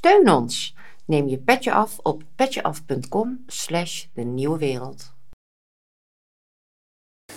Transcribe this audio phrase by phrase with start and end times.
[0.00, 0.74] Steun ons.
[1.04, 5.12] Neem je petje af op petjeaf.com slash de nieuwe wereld.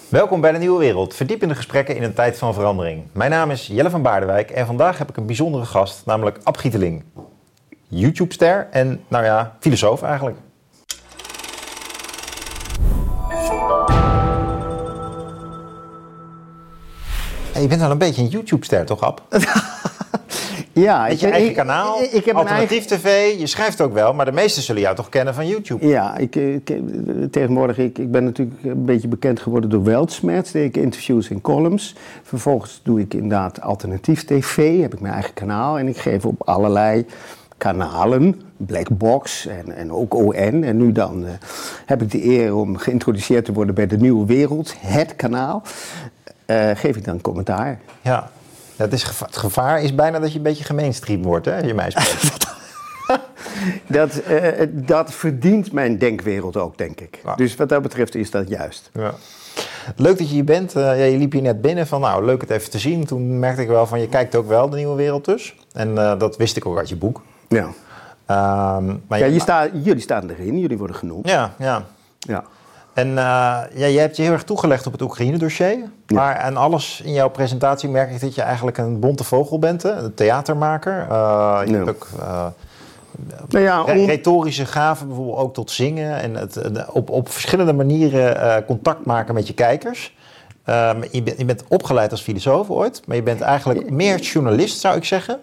[0.09, 3.03] Welkom bij de Nieuwe Wereld, verdiepende gesprekken in een tijd van verandering.
[3.11, 6.57] Mijn naam is Jelle van Baardewijk en vandaag heb ik een bijzondere gast, namelijk Ab
[6.57, 7.03] Gieteling.
[7.87, 10.38] YouTube-ster en, nou ja, filosoof eigenlijk.
[17.54, 19.21] je bent wel een beetje een YouTube-ster, toch, Ab?
[20.74, 24.14] Ja, Met je eigen ik- kanaal, ik, ik heb alternatief tv, je schrijft ook wel,
[24.14, 25.88] maar de meesten zullen jou toch kennen van YouTube.
[25.88, 26.32] Ja, ik,
[27.32, 30.52] tegenwoordig, ik, ik ben natuurlijk een beetje bekend geworden door Weltschmerz.
[30.52, 31.96] Deed ik interviews en columns.
[32.23, 35.80] Vervolgens doe ik inderdaad alternatief tv, heb ik mijn eigen kanaal.
[35.80, 37.05] En ik geef op allerlei
[37.58, 40.33] kanalen, Blackbox en, en ook ON.
[40.63, 41.31] En nu dan eh,
[41.85, 45.63] heb ik de eer om geïntroduceerd te worden bij de Nieuwe Wereld, het kanaal.
[46.45, 47.80] Eh, geef ik dan commentaar.
[48.02, 48.30] Ja.
[48.83, 51.73] Het, is het gevaar is bijna dat je een beetje gemeenstream wordt, hè, als je
[51.73, 52.51] mij spreekt.
[53.87, 57.21] Dat, eh, dat verdient mijn denkwereld ook, denk ik.
[57.35, 58.89] Dus wat dat betreft is dat juist.
[58.93, 59.13] Ja.
[59.95, 60.75] Leuk dat je hier bent.
[60.75, 63.05] Eh, ja, je liep hier net binnen van, nou, leuk het even te zien.
[63.05, 65.55] Toen merkte ik wel van, je kijkt ook wel de nieuwe wereld dus.
[65.73, 67.21] En eh, dat wist ik ook uit je boek.
[67.47, 67.67] Ja.
[68.25, 71.27] Ehm, maar Ja, je- je sta, jullie staan erin, jullie worden genoemd.
[71.30, 71.86] ja, ja.
[72.19, 72.43] Ja.
[72.94, 73.16] En eh,
[73.73, 75.77] ja, je hebt je heel erg toegelegd op het Oekraïne-dossier.
[76.13, 79.83] Maar aan alles in jouw presentatie merk ik dat je eigenlijk een bonte vogel bent.
[79.83, 79.91] Hè?
[79.91, 81.05] Een theatermaker.
[81.09, 82.45] Eh, je hebt ook eh,
[83.49, 86.19] Nou ja, om- retorische gaven, bijvoorbeeld ook tot zingen.
[86.21, 90.16] En het, op, op verschillende manieren contact maken met je kijkers.
[90.64, 93.02] Ehm, je, bent, je bent opgeleid als filosoof ooit.
[93.05, 95.39] Maar je bent eigenlijk meer journalist, zou ik zeggen.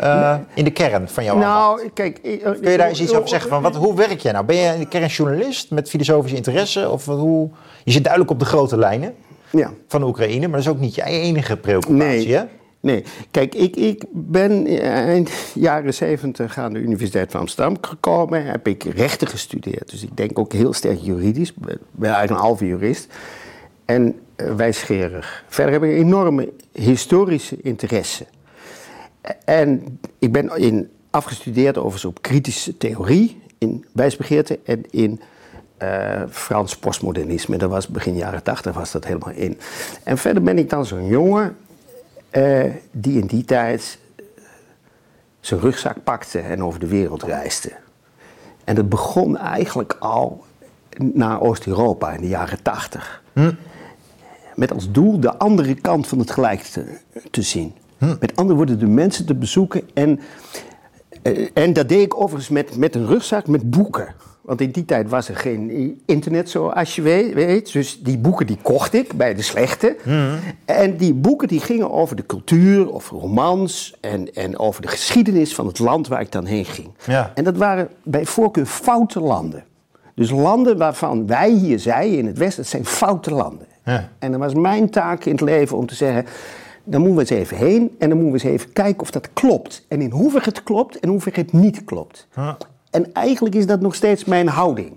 [0.00, 1.52] Eh, in de kern van jouw ambacht.
[1.52, 2.18] nou, kijk...
[2.22, 3.50] ik- Kun je daar eens iets over zeggen?
[3.50, 4.44] Van wat, hoe werk jij nou?
[4.44, 6.90] Ben je in de kern journalist met filosofische interesse?
[6.90, 7.50] Of hoe?
[7.84, 9.14] Je zit duidelijk op de grote lijnen
[9.50, 9.70] Ja.
[9.88, 12.36] van Oekraïne, maar dat is ook niet je enige preoccupatie, Nee.
[12.36, 12.42] hè?
[12.80, 18.44] Nee, kijk, ik, ik ben eind jaren zeventig aan de Universiteit van Amsterdam gekomen.
[18.44, 19.90] Heb ik rechten gestudeerd.
[19.90, 21.48] Dus ik denk ook heel sterk juridisch.
[21.48, 23.06] Ik ben- eigenlijk een halve jurist.
[23.84, 25.44] En eh, wijsgerig.
[25.48, 28.26] Verder heb ik een enorme historische interesse.
[29.44, 35.20] En ik ben in, afgestudeerd overigens op kritische theorie, in wijsbegeerte en in
[35.76, 37.56] eh, Frans postmodernisme.
[37.56, 39.58] Dat was begin jaren tachtig was dat helemaal in.
[40.02, 41.56] En verder ben ik dan zo'n jongen
[42.30, 44.24] eh, die in die tijd eh,
[45.40, 47.72] zijn rugzak pakte en over de wereld reisde.
[48.64, 50.44] En dat begon eigenlijk al
[50.98, 53.22] naar Oost-Europa in de jaren tachtig.
[54.54, 56.98] Met als doel de andere kant van het gelijk te,
[57.30, 57.74] te zien.
[57.98, 59.82] Met andere woorden, de mensen te bezoeken.
[59.94, 60.20] En,
[61.22, 64.14] eh, en dat deed ik overigens met, met een rugzak met boeken.
[64.48, 67.72] Want in die tijd was er geen internet zoals je weet.
[67.72, 69.96] Dus die boeken die kocht ik bij de slechte.
[70.64, 75.54] En die boeken die gingen over de cultuur, over romans en, en over de geschiedenis
[75.54, 76.88] van het land waar ik dan heen ging.
[77.06, 77.32] Ja.
[77.34, 79.64] En dat waren bij voorkeur foute landen.
[80.14, 83.66] Dus landen waarvan wij hier zeiden in het Westen, dat zijn foute landen.
[83.84, 84.08] Ja.
[84.18, 86.26] En dan was mijn taak in het leven om te zeggen,
[86.90, 89.32] dan moeten we eens even heen en dan moeten we eens even kijken of dat
[89.32, 89.84] klopt.
[89.88, 92.26] En in hoeverre het klopt en in hoeverre het niet klopt.
[92.36, 92.56] Ja.
[92.90, 94.92] En eigenlijk is dat nog steeds mijn houding.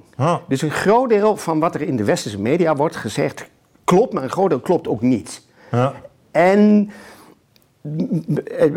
[0.47, 3.49] Dus een groot deel van wat er in de westerse media wordt gezegd
[3.83, 5.41] klopt, maar een groot deel klopt ook niet.
[5.71, 5.93] Ja.
[6.31, 6.89] En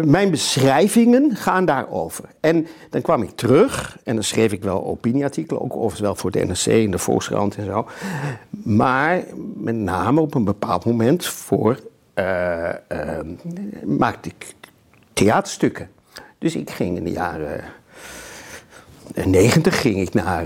[0.05, 2.25] mijn beschrijvingen gaan daarover.
[2.41, 6.31] En dan kwam ik terug en dan schreef ik wel opinieartikelen, ook overigens wel voor
[6.31, 7.87] de NRC en de Volkskrant en zo.
[8.51, 11.81] Maar met name op een bepaald moment voor
[12.15, 13.27] eh, eh,
[13.85, 14.55] maakte ik
[15.13, 15.91] theaterstukken.
[16.39, 17.61] Dus ik ging in de jaren
[19.15, 20.45] eh, 90 ging ik naar,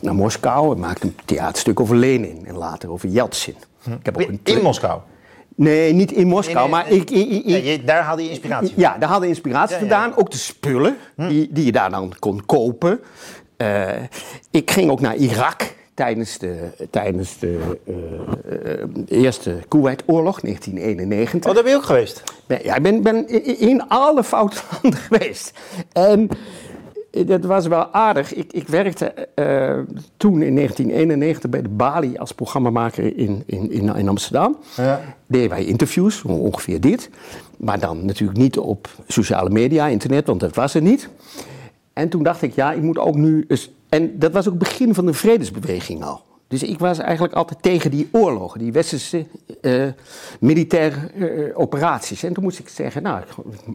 [0.00, 3.54] naar Moskou en maakte een theaterstuk over Lenin en later over Yeltsin.
[3.84, 5.00] Ik heb ook een In Moskou.
[5.54, 7.00] Nee, niet in Moskou, Nee, nee, maar nee.
[7.00, 8.82] ik, ik, ik- Ja, je- daar haalde je inspiratie van.
[8.82, 9.88] ja, daar hadden we inspiratie Ja, Hm.
[9.88, 10.00] ja, ja.
[10.02, 10.18] vandaan.
[10.20, 13.00] Ook de spullen die, die je daar dan kon kopen.
[14.50, 16.56] Ik ging ook naar Irak tijdens de,
[16.90, 17.94] tijdens de eh,
[18.72, 21.48] eh, eerste Kuwait-oorlog, 1991.
[21.50, 22.22] Oh, daar ben je ook geweest.
[22.46, 25.52] Ben- Ja, ik ben, ben in alle foute landen geweest.
[25.92, 26.28] En
[27.10, 28.34] eh, dat was wel aardig.
[28.34, 29.28] Ik, ik werkte
[30.16, 34.56] toen in 1991 bij de Bali als programmamaker in, in, in, in Amsterdam.
[34.76, 35.00] Ja.
[35.26, 37.10] Deden wij interviews, ongeveer dit.
[37.56, 41.08] Maar dan natuurlijk niet op sociale media, internet, want dat was er niet.
[41.92, 43.70] En toen dacht ik, ja, ik moet ook nu eens...
[43.88, 46.24] En dat was ook het begin van de vredesbeweging al.
[46.48, 49.26] Dus ik was eigenlijk altijd tegen die oorlogen, die westerse
[49.60, 49.86] eh,
[50.40, 52.22] militaire eh, operaties.
[52.22, 53.28] En toen moest ik zeggen, nou, ik,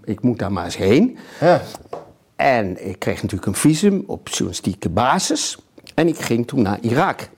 [0.04, 1.18] ik moet daar maar eens heen.
[1.40, 1.62] Ja.
[2.36, 5.58] En ik kreeg natuurlijk een visum op journalistieke basis.
[5.96, 7.30] En ik ging toen naar Irak.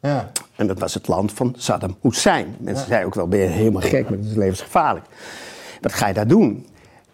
[0.00, 0.30] Ja.
[0.56, 2.56] En dat was het land van Saddam Hussein.
[2.58, 5.06] Mensen zeiden ook wel, ben je helemaal gek, maar dat is levensgevaarlijk.
[5.80, 6.66] Wat ga je daar doen?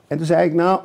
[0.06, 0.80] En toen zei ik, nou,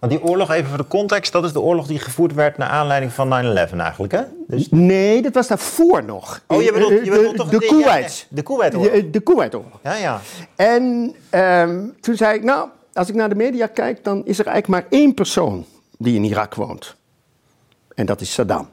[0.00, 2.68] Want die oorlog, even voor de context, dat is de oorlog die gevoerd werd naar
[2.68, 4.22] aanleiding van 9-11 eigenlijk, hè?
[4.46, 4.68] Dus...
[4.70, 6.42] Nee, dat was daarvoor nog.
[6.46, 8.26] Oh, je bedoelt, je bedoelt de, toch de ja, Kuwait.
[8.28, 8.92] De Kuwait-oorlog.
[8.92, 9.78] De, de Kuwait-oorlog.
[9.82, 10.20] Ja, ja.
[10.56, 14.46] En ehm, toen zei ik, nou, als ik naar de media kijk, dan is er
[14.46, 15.64] eigenlijk maar één persoon
[15.98, 16.96] die in Irak woont.
[17.94, 18.68] En dat is Saddam.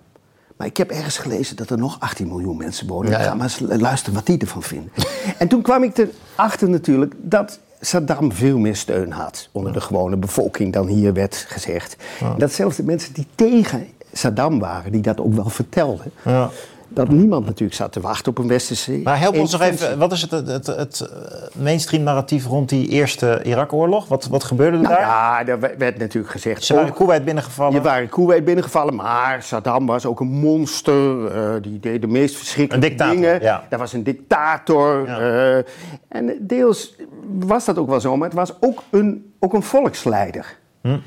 [0.57, 3.11] Maar ik heb ergens gelezen dat er nog 18 miljoen mensen wonen.
[3.11, 3.19] Ja.
[3.19, 4.91] Ga maar eens luisteren wat die ervan vinden.
[5.37, 5.97] en toen kwam ik
[6.35, 11.35] erachter natuurlijk dat Saddam veel meer steun had onder de gewone bevolking dan hier werd
[11.35, 11.95] gezegd.
[12.19, 16.11] En dat zelfs de mensen die tegen Saddam waren, die dat ook wel vertelden.
[16.25, 16.49] Ja.
[16.89, 20.11] Dat niemand natuurlijk zat te wachten op een westerse Maar help ons nog even, wat
[20.11, 24.07] is het, het, het, het eh, mainstream narratief rond die eerste Irak-oorlog?
[24.07, 25.03] Wat, wat gebeurde er Nou daar?
[25.05, 26.63] ja, daar werd natuurlijk gezegd.
[26.63, 27.73] Ze waren ook- Kuwait binnengevallen.
[27.73, 31.25] Je waren Kuwait binnengevallen, maar Saddam was ook een monster.
[31.31, 33.41] eh, die deed de meest verschrikkelijke Een dictator, dingen.
[33.41, 33.63] ja.
[33.69, 35.05] Dat was een dictator.
[35.07, 35.19] Ja.
[35.19, 35.63] eh,
[36.07, 36.95] en deels
[37.39, 40.57] was dat ook wel zo, maar het was ook een, ook een volksleider.
[40.81, 40.97] Hm.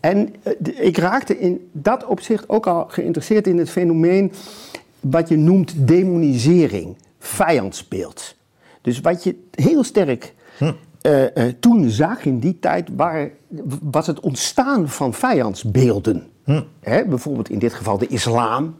[0.00, 0.34] En
[0.74, 4.32] ik raakte in dat opzicht ook al geïnteresseerd in het fenomeen
[5.10, 8.34] wat je noemt demonisering, vijandsbeeld.
[8.82, 10.72] Dus wat je heel sterk Hm.
[11.00, 13.30] eh, eh, toen zag in die tijd, waar,
[13.82, 16.26] was het ontstaan van vijandsbeelden.
[16.44, 16.62] Hm.
[16.80, 18.74] Hè, bijvoorbeeld in dit geval de islam,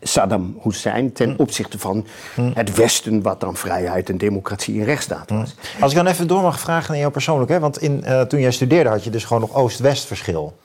[0.00, 1.40] Saddam Hussein, ten Hm.
[1.40, 2.06] opzichte van
[2.54, 5.54] het Westen, wat dan vrijheid en democratie en rechtsstaat was.
[5.80, 7.58] Als ik dan even door mag vragen naar jou persoonlijk, hè?
[7.60, 10.56] want in, eh, toen jij studeerde had je dus gewoon nog Oost-West verschil.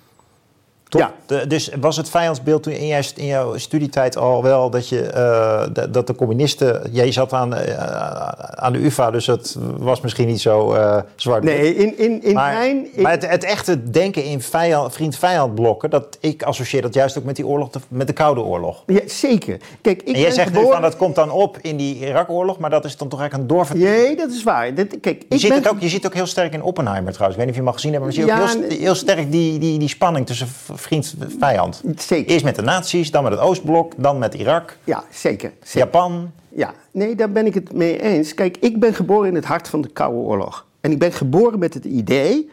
[1.00, 1.14] Ja.
[1.26, 5.02] De- dus was het vijandsbeeld toen in, jij, in jouw studietijd al wel dat, je,
[5.02, 6.82] eh, dat- dat de communisten...
[6.92, 11.44] Jij zat aan, eh, aan de UvA, dus het was misschien niet zo eh zwart.
[11.44, 12.88] Nee, in, in, in maar, mijn...
[12.94, 15.90] in- maar het, het echte denken in vijand- vriend-vijand blokken...
[15.90, 18.84] Dat, ik associeer dat juist ook met die oorlog, met de Koude Oorlog.
[18.86, 19.60] ja, zeker.
[19.82, 22.58] Kijk, ik en jij zegt nu geboren- van dat komt dan op in die Irak-oorlog...
[22.58, 23.96] maar dat is dan toch eigenlijk een doorvertaling.
[24.06, 24.76] Nee, dat is waar.
[24.76, 27.40] Dat, kijk, Je ziet, ben het ook, je ziet ook heel sterk in Oppenheimer trouwens.
[27.42, 28.80] Ik weet niet of je hem al gezien hebt, maar je ziet Ja, ook heel,
[28.80, 30.48] heel sterk die, die, die spanning tussen
[30.82, 31.82] vriend en vijand.
[31.96, 32.32] Zeker.
[32.32, 35.52] Eerst met de nazi's, dan met het Oostblok, dan met Irak, Ja, zeker.
[35.64, 35.80] zeker.
[35.80, 36.32] Japan.
[36.50, 38.34] Ja, nee, daar ben ik het mee eens.
[38.34, 40.66] Kijk, ik ben geboren in het hart van de Koude Oorlog.
[40.82, 42.50] En ik ben geboren met het idee: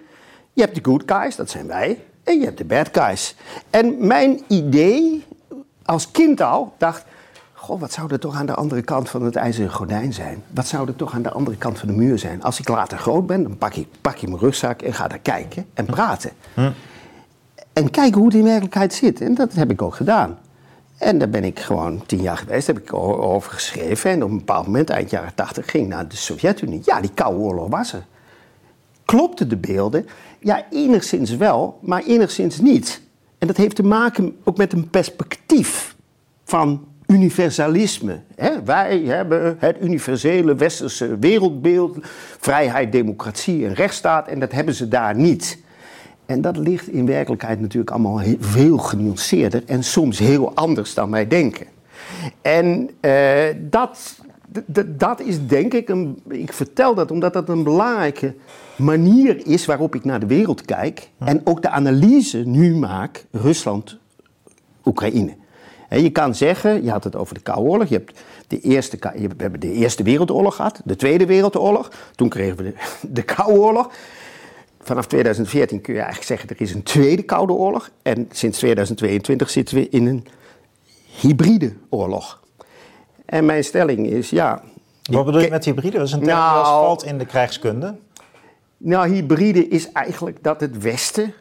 [0.52, 3.34] je hebt de good guys, dat zijn wij, en je hebt de bad guys.
[3.70, 5.24] En mijn idee,
[5.84, 7.04] als kind al, dacht:
[7.52, 10.42] Goh, wat zou er toch aan de andere kant van het ijzeren gordijn zijn?
[10.54, 12.42] Wat zou er toch aan de andere kant van de muur zijn?
[12.42, 15.18] Als ik later groot ben, dan pak ik, pak ik mijn rugzak en ga daar
[15.18, 16.30] kijken en praten.
[17.72, 19.20] En kijken hoe in werkelijkheid zit.
[19.20, 20.38] En dat heb ik ook gedaan.
[20.98, 24.10] En daar ben ik gewoon tien jaar geweest, heb ik over geschreven.
[24.10, 26.82] En op een bepaald moment, eind jaren tachtig, ging naar de Sovjet-Unie.
[26.84, 28.06] Ja, die Koude Oorlog was er.
[29.04, 30.06] Klopten de beelden?
[30.38, 33.00] Ja, enigszins wel, maar enigszins niet.
[33.38, 35.96] En dat heeft te maken ook met een perspectief
[36.44, 38.20] van universalisme.
[38.64, 41.96] Wij hebben het universele westerse wereldbeeld,
[42.38, 45.58] vrijheid, democratie en rechtsstaat, en dat hebben ze daar niet.
[46.28, 51.28] En dat ligt in werkelijkheid natuurlijk allemaal veel genuanceerder en soms heel anders dan wij
[51.28, 51.66] denken.
[52.42, 54.20] En eh, dat,
[54.86, 58.34] dat is denk ik, een, ik vertel dat omdat dat een belangrijke
[58.76, 61.10] manier is waarop ik naar de wereld kijk.
[61.18, 63.98] En ook de analyse nu maak, Rusland,
[64.84, 65.36] Oekraïne.
[65.88, 68.98] Hè, je kan zeggen, je had het over de Koude Oorlog, je hebt de eerste,
[69.00, 72.74] we hebben de Eerste Wereldoorlog gehad, de Tweede Wereldoorlog, toen kregen we de,
[73.18, 73.90] de Koude Oorlog.
[74.88, 77.90] Vanaf 2014 kun je eigenlijk zeggen, er is een tweede Koude Oorlog.
[78.02, 80.26] En sinds 2022 zitten we in een
[81.20, 82.42] hybride oorlog.
[83.24, 84.62] En mijn stelling is, ja...
[85.10, 85.98] Wat bedoel je met hybride?
[85.98, 87.96] Dat is een term die Nou- als valt in de krijgskunde.
[88.76, 91.34] Nou, hybride is eigenlijk dat het Westen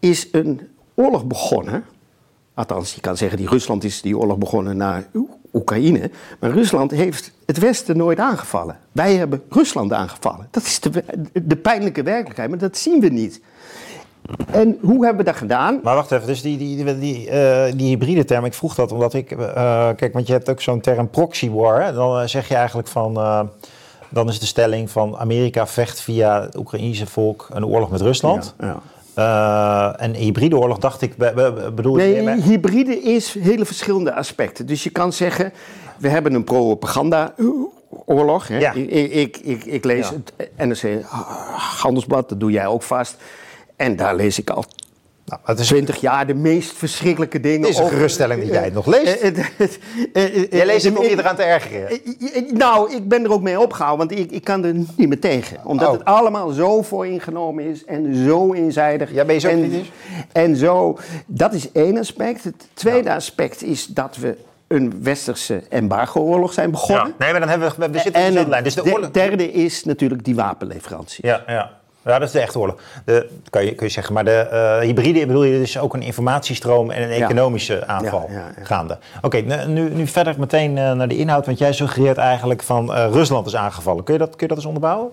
[0.00, 1.84] is een oorlog begonnen.
[2.54, 6.10] Althans, je kan zeggen, die Rusland is die oorlog begonnen naar Oe- Oekraïne.
[6.40, 8.78] Maar Rusland heeft het Westen nooit aangevallen.
[8.92, 10.48] Wij hebben Rusland aangevallen.
[10.50, 11.04] Dat is de,
[11.42, 13.40] de pijnlijke werkelijkheid, maar dat zien we niet.
[14.50, 15.80] En hoe hebben we dat gedaan?
[15.82, 18.92] Maar wacht even, dus die, die, die, die, eh, die hybride term, ik vroeg dat
[18.92, 19.30] omdat ik...
[19.30, 21.82] eh, kijk, want je hebt ook zo'n term proxy war.
[21.82, 21.92] Hè?
[21.92, 23.14] Dan eh, zeg je eigenlijk van...
[24.08, 28.54] dan is de stelling van Amerika vecht via het Oekraïnse volk een oorlog met Rusland.
[28.60, 28.80] Ja,
[29.14, 34.14] Eh, en hybride oorlog dacht ik, be- be- bedoel je Nee, hybride is hele verschillende
[34.14, 34.66] aspecten.
[34.66, 35.52] Dus je kan zeggen,
[35.98, 38.48] we hebben een propaganda-oorlog.
[38.48, 38.58] hè.
[38.58, 38.72] Ja.
[38.72, 40.14] Ik, ik, ik, ik lees Ja.
[40.36, 41.02] het NRC
[41.80, 43.16] Handelsblad, dat doe jij ook vast.
[43.76, 44.64] En daar lees ik al
[45.26, 47.60] Nou, het is, 20 jaar de meest verschrikkelijke dingen.
[47.60, 49.14] Het is een geruststelling dat jij het nog leest.
[49.20, 49.68] Eh, eh,
[50.12, 51.98] eh, jij leest het om je eraan te ergeren.
[52.52, 55.56] Nou, ik ben er ook mee opgehouden, want ik, ik kan er niet meer tegen.
[55.64, 55.92] Omdat Oh.
[55.92, 59.12] het allemaal zo vooringenomen is en zo eenzijdig.
[59.12, 59.48] Ja, ben je zo
[60.32, 62.44] en, zo, dat is één aspect.
[62.44, 64.36] Het tweede aspect is dat we
[64.68, 67.06] een westerse embargo-oorlog zijn begonnen.
[67.06, 67.14] Ja.
[67.18, 68.64] Nee, maar dan hebben we, we zitten dezelfde het lijn.
[68.64, 69.10] Dus de de- oorlog...
[69.10, 71.26] derde is natuurlijk die wapenleverantie.
[71.26, 71.70] Ja, ja.
[72.04, 72.76] Ja, dat is de echte oorlog.
[73.04, 74.14] De, kan, je, kun je zeggen.
[74.14, 77.24] Maar de eh, hybride bedoel je dus ook een informatiestroom en een Ja.
[77.24, 78.64] economische aanval Ja, ja, ja.
[78.64, 78.98] gaande.
[79.22, 81.46] Oké, nu- nu, nu verder meteen eh, naar de inhoud.
[81.46, 84.04] Want jij suggereert eigenlijk van eh, Rusland is aangevallen.
[84.04, 85.08] Kun je, dat, kun je dat eens onderbouwen?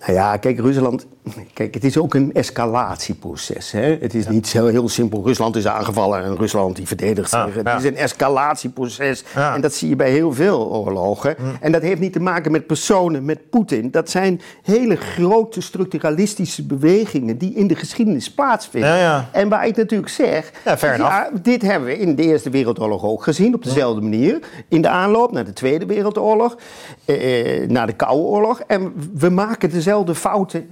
[0.00, 1.06] Nou ja, kijk, Rusland.
[1.52, 3.70] Kijk, het is ook een escalatieproces.
[3.72, 3.96] Hè?
[4.00, 5.22] Het is niet zo heel simpel.
[5.24, 7.38] Rusland is aangevallen en Rusland die verdedigt zich.
[7.38, 9.24] Ah, het is een escalatieproces.
[9.34, 9.54] Ja.
[9.54, 11.36] En dat zie je bij heel veel oorlogen.
[11.60, 13.90] En dat heeft niet te maken met personen, met Poetin.
[13.90, 19.28] Dat zijn hele grote structuralistische bewegingen die in de geschiedenis plaatsvinden.
[19.32, 20.52] En waar ik natuurlijk zeg.
[20.80, 24.38] Ja, dit hebben we in de Eerste Wereldoorlog ook gezien, op dezelfde manier.
[24.68, 26.56] In de aanloop naar de Tweede Wereldoorlog,
[27.04, 28.60] eh, eh, naar de Koude Oorlog.
[28.66, 30.68] En we maken dezelfde fouten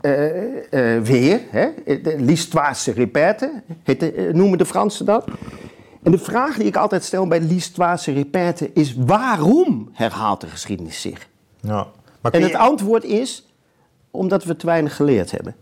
[0.00, 1.40] eh, eh, weer.
[1.50, 1.68] Hè?
[1.84, 2.74] De l'histoire
[3.84, 5.24] de- eh, noemen de Fransen dat.
[6.02, 10.46] En de vraag die ik altijd stel bij l'histoire se répète is: waarom herhaalt de
[10.46, 11.28] geschiedenis zich?
[11.60, 11.86] Ja.
[12.20, 13.46] Maar En het antwoord is:
[14.10, 15.54] omdat we te weinig geleerd hebben.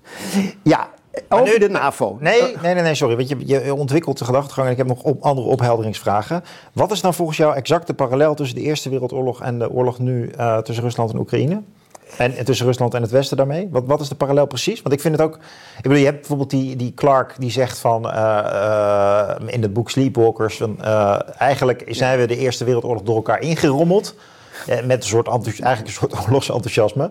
[0.63, 0.89] Ja,
[1.29, 2.17] over nu- de NAVO.
[2.21, 3.17] Nee, nee, nee, nee, sorry.
[3.17, 6.43] Want je, je ontwikkelt de gedachtegang en ik heb nog op andere ophelderingsvragen.
[6.73, 9.99] Wat is nou volgens jou exact de parallel tussen de Eerste Wereldoorlog en de oorlog
[9.99, 10.31] nu
[10.63, 11.63] tussen Rusland en Oekraïne?
[12.17, 13.69] En, en tussen Rusland en het Westen daarmee?
[13.71, 14.83] Wat, wat is de parallel precies?
[14.83, 15.35] Want ik vind het ook...
[15.77, 18.11] Ik bedoel, je hebt bijvoorbeeld die, die Clark die zegt van...
[18.11, 20.57] eh, eh, in het boek Sleepwalkers...
[20.57, 24.15] Van, eh, eigenlijk zijn we de Eerste Wereldoorlog door elkaar ingerommeld.
[24.67, 27.11] met een soort, eigenlijk een soort oorlogsenthousiasme.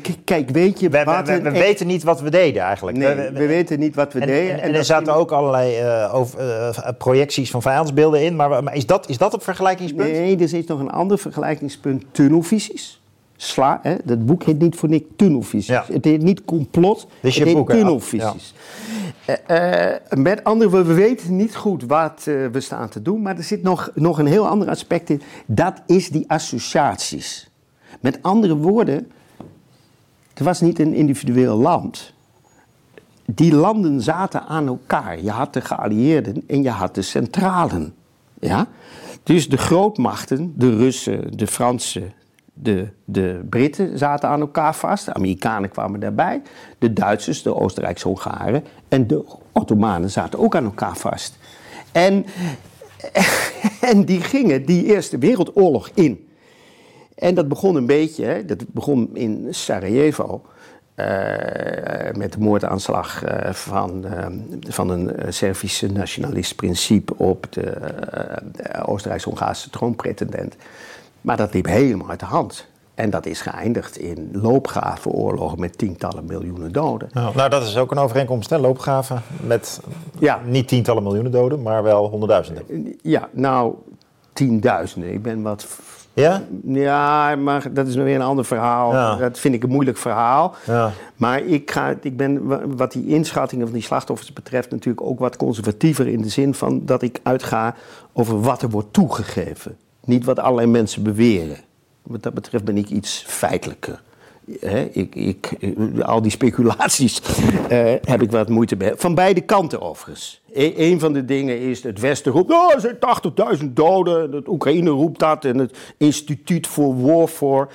[0.00, 2.96] K- Kijk, weet je we, we, we weten niet wat we deden eigenlijk.
[2.96, 4.52] Nee, We- we- we weten niet wat we en, deden.
[4.54, 6.38] en, en er zaten ook allerlei over,
[6.98, 8.36] projecties van vijandsbeelden in.
[8.36, 10.10] Maar, maar is, dat, is dat het vergelijkingspunt?
[10.12, 13.00] Nee, er is nog een ander vergelijkingspunt: tunnelvisies.
[13.36, 15.66] Sla, hè, dat boek heet niet voor niks tunnelvisies.
[15.66, 15.84] Ja.
[15.92, 18.54] Het heet niet complot, je het heet boek, tunnelvisies.
[19.24, 23.22] Eh, eh, met andere woorden, we weten niet goed wat eh, we staan te doen,
[23.22, 25.22] maar er zit nog, nog een heel ander aspect in.
[25.46, 27.50] Dat is die associaties.
[28.00, 29.10] Met andere woorden,
[30.34, 32.12] er was niet een individueel land.
[33.24, 35.22] Die landen zaten aan elkaar.
[35.22, 37.94] Je had de geallieerden en je had de centralen.
[38.40, 38.66] Ja?
[39.22, 42.12] Dus de grootmachten, de Russen, de Fransen,
[42.58, 45.04] de, de Britten zaten aan elkaar vast.
[45.04, 46.42] De Amerikanen kwamen daarbij.
[46.78, 51.38] De Duitsers, de Oostenrijkse Hongaren en de Ottomanen zaten ook aan elkaar vast.
[51.92, 52.26] En,
[53.90, 56.28] en die gingen die Eerste Wereldoorlog in.
[57.14, 60.42] En dat begon een beetje, dat begon in Sarajevo.
[60.94, 64.26] eh, met de moordaanslag eh, van, eh,
[64.68, 70.56] van een Servische nationalist principe op de eh, Oostenrijks-Hongaarse troonpretendent.
[71.26, 72.66] Maar dat liep helemaal uit de hand.
[72.94, 77.08] En dat is geëindigd in loopgravenoorlogen met tientallen miljoenen doden.
[77.12, 78.58] Nou, nou, dat is ook een overeenkomst, hè?
[78.58, 79.22] Loopgraven.
[79.46, 79.80] Met
[80.18, 80.40] Ja.
[80.44, 82.94] niet tientallen miljoenen doden, maar wel honderdduizenden.
[83.02, 83.74] Ja, nou,
[84.32, 85.12] tienduizenden.
[85.12, 85.66] Ik ben wat
[86.12, 86.42] Ja?
[86.64, 88.92] Ja, maar dat is weer een ander verhaal.
[88.92, 89.16] Ja.
[89.16, 90.54] Dat vind ik een moeilijk verhaal.
[90.66, 90.90] Ja.
[91.16, 95.18] Maar ik, ga, ik ben wa- wat die inschattingen van die slachtoffers betreft natuurlijk ook
[95.18, 97.74] wat conservatiever in de zin van dat ik uitga
[98.12, 99.76] over wat er wordt toegegeven.
[100.06, 101.56] Niet wat allerlei mensen beweren.
[102.02, 104.02] Wat dat betreft ben ik iets feitelijker.
[104.92, 105.50] Ik, ik,
[106.02, 107.20] al die speculaties
[107.68, 108.92] eh, heb ik wat moeite mee.
[108.96, 110.42] Van beide kanten overigens.
[110.52, 112.98] E- een van de dingen is het Westen roept, oh, er zijn
[113.60, 114.32] 80.000 doden.
[114.32, 117.68] Het Oekraïne roept dat en het Instituut voor Warfare.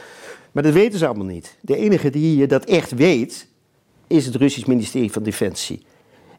[0.51, 1.57] Maar dat weten ze allemaal niet.
[1.61, 3.47] De enige die dat echt weet,
[4.07, 5.85] is het Russisch ministerie van Defensie.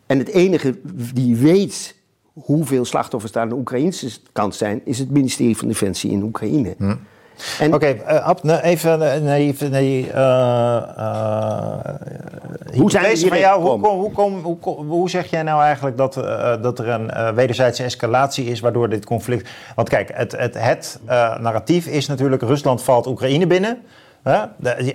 [0.06, 0.78] En het enige
[1.14, 1.94] die weet
[2.32, 6.76] hoeveel slachtoffers daar aan de Oekraïnse kant zijn, is het ministerie van Defensie in Oekraïne.
[7.58, 9.26] En Oké, eh, Ab, nee, even...
[9.32, 11.78] even nee, eh, eh,
[12.76, 15.96] Hoe zijn van jou, hoe, kom, hoe, kom, hoe, kom- hoe zeg jij nou eigenlijk
[15.96, 16.14] dat,
[16.62, 19.50] dat er een wederzijdse escalatie is waardoor dit conflict...
[19.74, 21.00] Want kijk, het, het, het
[21.40, 23.82] narratief is natuurlijk Rusland valt Oekraïne binnen...
[24.22, 24.44] Hè?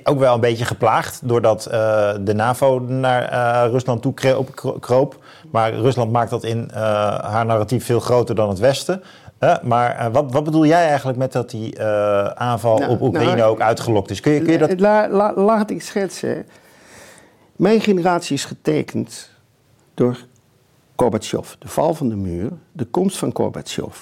[0.03, 4.79] Ook wel een beetje geplaagd doordat eh, de NAVO naar eh, Rusland toe kroop, kro-
[4.79, 5.23] kroop.
[5.51, 6.79] Maar Rusland maakt dat in eh,
[7.19, 9.03] haar narratief veel groter dan het Westen.
[9.63, 11.83] Maar wat, wat bedoel jij eigenlijk met dat die
[12.33, 14.19] aanval Nou, op Oekraïne nou, ook uitgelokt is?
[14.19, 14.79] Kun je, kun je dat...
[14.79, 16.45] La- la- laat ik schetsen.
[17.55, 19.29] Mijn generatie is getekend
[19.93, 20.17] door
[20.95, 23.95] Gorbachev, de val van de muur, de komst van Gorbachev.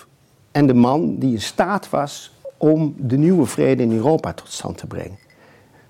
[0.52, 2.35] En de man die in staat was
[2.66, 5.18] om de nieuwe vrede in Europa tot stand te brengen.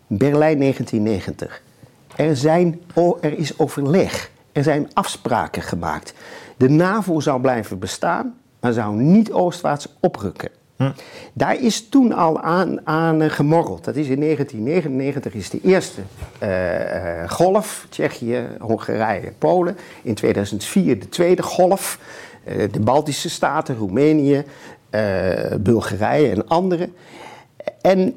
[0.08, 1.62] Berlijn 1990.
[2.15, 4.32] Er, zijn, o- er is overleg.
[4.51, 6.13] Er zijn afspraken gemaakt.
[6.58, 10.50] De NAVO zou blijven bestaan, maar zou niet oostwaarts oprukken.
[11.34, 13.84] Daar is toen al aan, aan eh, gemorreld.
[13.84, 16.01] Dat is in 1999 is de eerste
[16.39, 19.77] eh, eh, golf, Tsjechië, Hongarije, Polen.
[20.01, 22.00] In 2004 de tweede golf,
[22.72, 24.44] de Baltische Staten, Roemenië,
[25.60, 26.89] Bulgarije en andere.
[27.82, 28.15] En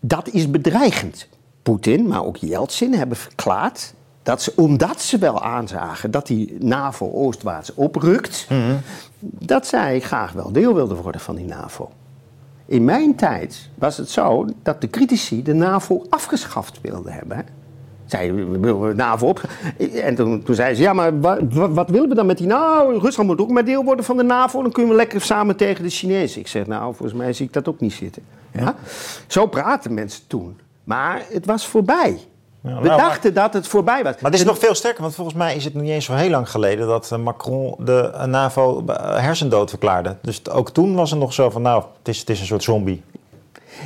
[0.00, 1.28] dat is bedreigend.
[1.62, 7.10] Poetin, maar ook Yeltsin hebben verklaard dat ze, omdat ze wel aanzagen dat die NAVO
[7.12, 8.46] oostwaarts oprukt,
[9.20, 11.90] dat zij graag wel deel wilden worden van die NAVO.
[12.66, 17.46] In mijn tijd was het zo dat de critici de NAVO afgeschaft wilden hebben.
[18.08, 19.40] De NAVO op.
[19.94, 22.46] En toen, toen zei ze: Ja, maar wa- wa- wat, willen we dan met die
[22.46, 24.62] Nou, Rusland moet ook maar deel worden van de NAVO.
[24.62, 26.40] Dan kunnen we lekker samen tegen de Chinezen.
[26.40, 28.22] Ik zeg: Nou, volgens mij zie ik dat ook niet zitten.
[28.52, 28.74] Ja?
[29.26, 30.58] Zo praten mensen toen.
[30.84, 32.18] Maar het was voorbij.
[32.60, 34.12] Ja, we nou, maar- dachten dat het voorbij was.
[34.20, 36.30] Maar het is nog veel sterker, want volgens mij is het niet eens zo heel
[36.30, 40.16] lang geleden dat eh, Macron de eh, NAVO eh, hersendood verklaarde.
[40.22, 42.62] Dus ook toen was het nog zo van, nou, het is, het is een soort
[42.62, 43.02] zombie.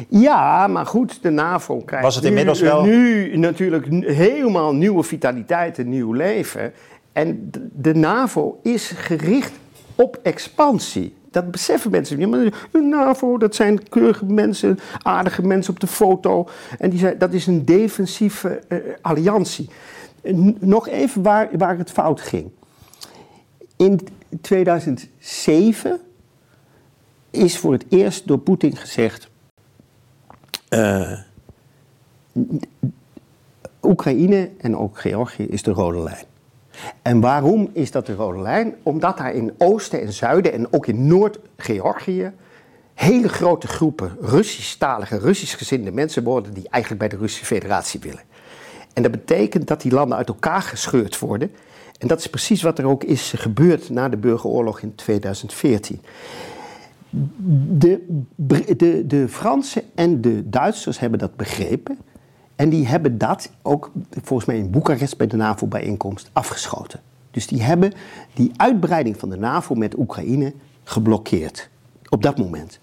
[0.09, 5.03] Ja, maar goed, de NAVO krijgt Was het nu, inmiddels wel- nu natuurlijk helemaal nieuwe
[5.03, 6.73] vitaliteit en nieuw leven.
[7.13, 9.53] En de NAVO is gericht
[9.95, 11.17] op expansie.
[11.31, 12.29] Dat beseffen mensen niet.
[12.29, 16.49] Maar de NAVO, dat zijn keurige mensen, aardige mensen op de foto.
[16.79, 19.69] En die zijn, dat is een defensieve eh, alliantie.
[20.59, 22.51] Nog even waar, waar het fout ging.
[23.77, 24.01] In
[24.41, 26.01] 2007
[27.31, 29.28] is voor het eerst door Poetin gezegd...
[30.69, 31.13] Eh,
[33.83, 36.25] Oekraïne en ook Georgië is de rode lijn.
[37.03, 38.75] En waarom is dat de rode lijn?
[38.83, 42.33] Omdat daar in oosten en zuiden en ook in Noord-Georgië
[42.95, 48.23] hele grote groepen Russisch-talige, Russisch-gezinde mensen worden die eigenlijk bij de Russische Federatie willen.
[48.93, 51.53] En dat betekent dat die landen uit elkaar gescheurd worden.
[51.99, 56.01] En dat is precies wat er ook is gebeurd na de burgeroorlog in 2014.
[57.79, 61.99] De, de, de Fransen en de Duitsers hebben dat begrepen.
[62.57, 67.01] En die hebben dat ook volgens mij in Boekarest bij de NAVO-bijeenkomst afgeschoten.
[67.31, 67.93] Dus die hebben
[68.35, 70.53] die uitbreiding van de NAVO met Oekraïne
[70.85, 71.69] geblokkeerd.
[72.09, 72.79] Op dat moment.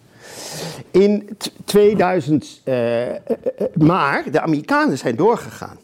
[0.92, 3.22] In t- 2000, eh, eh,
[3.74, 5.78] maar de Amerikanen zijn doorgegaan.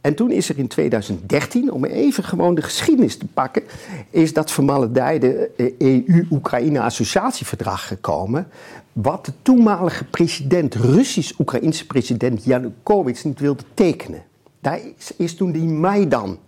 [0.00, 3.62] En toen is er in 2013, om even gewoon de geschiedenis te pakken,
[4.10, 8.48] is dat vermaledijde eh, EU-Oekraïne-associatieverdrag gekomen.
[8.92, 14.22] Wat de toenmalige president, Russisch-Oekraïnse president Yanukovych niet wilde tekenen.
[14.60, 16.38] Daar is, is toen die Maidan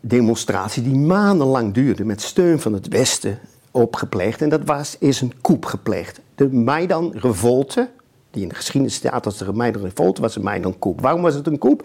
[0.00, 3.38] demonstratie die maandenlang duurde met steun van het Westen
[3.76, 4.42] opgepleegd.
[4.42, 6.20] En dat was, is een coup gepleegd.
[6.34, 7.88] De Maidan-revolte,
[8.30, 11.00] die in de geschiedenis staat als de Maidan-revolte, was een Maidan-coup.
[11.00, 11.84] Waarom was het een coup?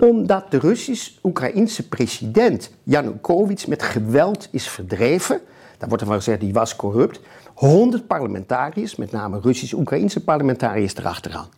[0.00, 5.40] Omdat de Russisch-Oekraïnse president Yanukovych met geweld is verdreven.
[5.78, 7.20] Daar wordt ervan gezegd, die was corrupt.
[7.54, 11.48] 100 parlementariërs, met name Russisch-Oekraïnse parlementariërs, erachteraan.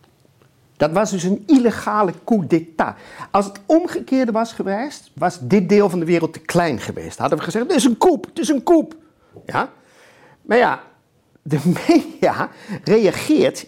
[0.77, 2.95] Dat was dus een illegale coup d'etat.
[3.31, 7.17] Als het omgekeerde was geweest, was dit deel van de wereld te klein geweest.
[7.17, 8.95] Hadden we gezegd, het is een coup, het is een coup.
[9.45, 9.69] Ja?
[10.41, 10.79] Maar ja,
[11.41, 12.49] de media
[12.83, 13.65] reageert,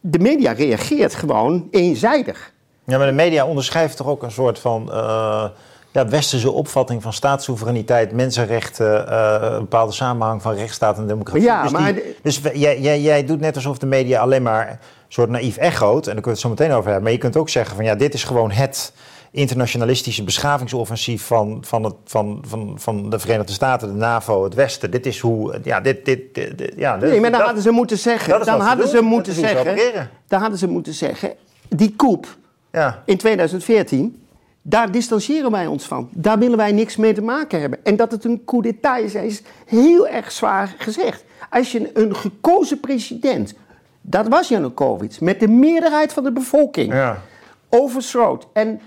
[0.00, 2.52] de media reageert gewoon eenzijdig.
[2.84, 5.44] Ja, maar de media onderschrijft toch ook een soort van eh,
[5.92, 11.42] ja, westerse opvatting van staatssoevereiniteit, mensenrechten, eh, een bepaalde samenhang van rechtsstaat en democratie.
[11.42, 14.68] Ja, dus maar die- de- dus jij, jij doet net alsof de media alleen maar
[14.70, 17.02] een soort naïef echoot, en daar kunnen we het zo meteen over hebben.
[17.02, 18.92] Maar je kunt ook zeggen van ja, dit is gewoon het
[19.30, 24.90] internationalistische beschavingsoffensief van, van, het, van, van, van de Verenigde Staten, de NAVO, het Westen.
[24.90, 27.70] Dit is hoe, ja, dit, dit, dit- dit- ja, Nee, maar dan dat- hadden ze
[27.70, 28.86] moeten zeggen, dan ze hadden doen.
[28.88, 31.32] ze Dat moeten zeggen, dan hadden ze moeten zeggen,
[31.68, 32.26] die coup
[32.72, 33.02] Ja.
[33.06, 34.22] in 2014,
[34.62, 36.08] daar distancieren wij ons van.
[36.12, 37.78] Daar willen wij niks mee te maken hebben.
[37.84, 41.24] En dat het een coup d'etat is, is heel erg zwaar gezegd.
[41.50, 43.54] Als je een gekozen president,
[44.00, 47.22] dat was Yanukovych, met de meerderheid van de bevolking, Ja.
[47.70, 48.80] Overschroot en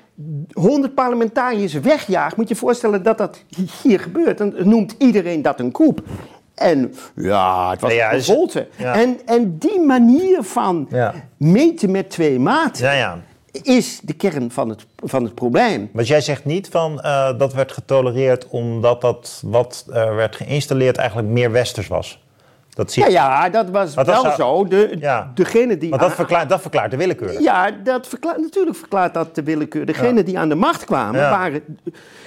[0.54, 3.43] 100 parlementariërs wegjaagt, moet je je voorstellen dat dat
[3.82, 4.38] hier gebeurt.
[4.38, 6.02] Dan noemt iedereen dat een coup.
[6.56, 8.67] En ja, het was ja, een revolte.
[8.78, 8.93] ja.
[8.96, 10.89] En, en die manier van
[11.38, 13.24] meten met twee maten
[13.62, 15.89] is de kern van het, van het probleem.
[15.93, 20.98] Want jij zegt niet van eh, dat werd getolereerd omdat dat wat er werd geïnstalleerd
[20.98, 22.24] eigenlijk meer westers was.
[22.73, 24.67] Dat zie Ja, ja, dat was Maar dat wel zou- zo.
[24.67, 25.31] De, Ja.
[25.36, 27.41] Degene die Want dat aan- verklaart, dat verklaart de willekeur.
[27.41, 29.86] Ja, dat verklaart, natuurlijk verklaart dat de willekeur.
[29.86, 31.29] Degenen die aan de macht kwamen Ja.
[31.29, 31.63] waren...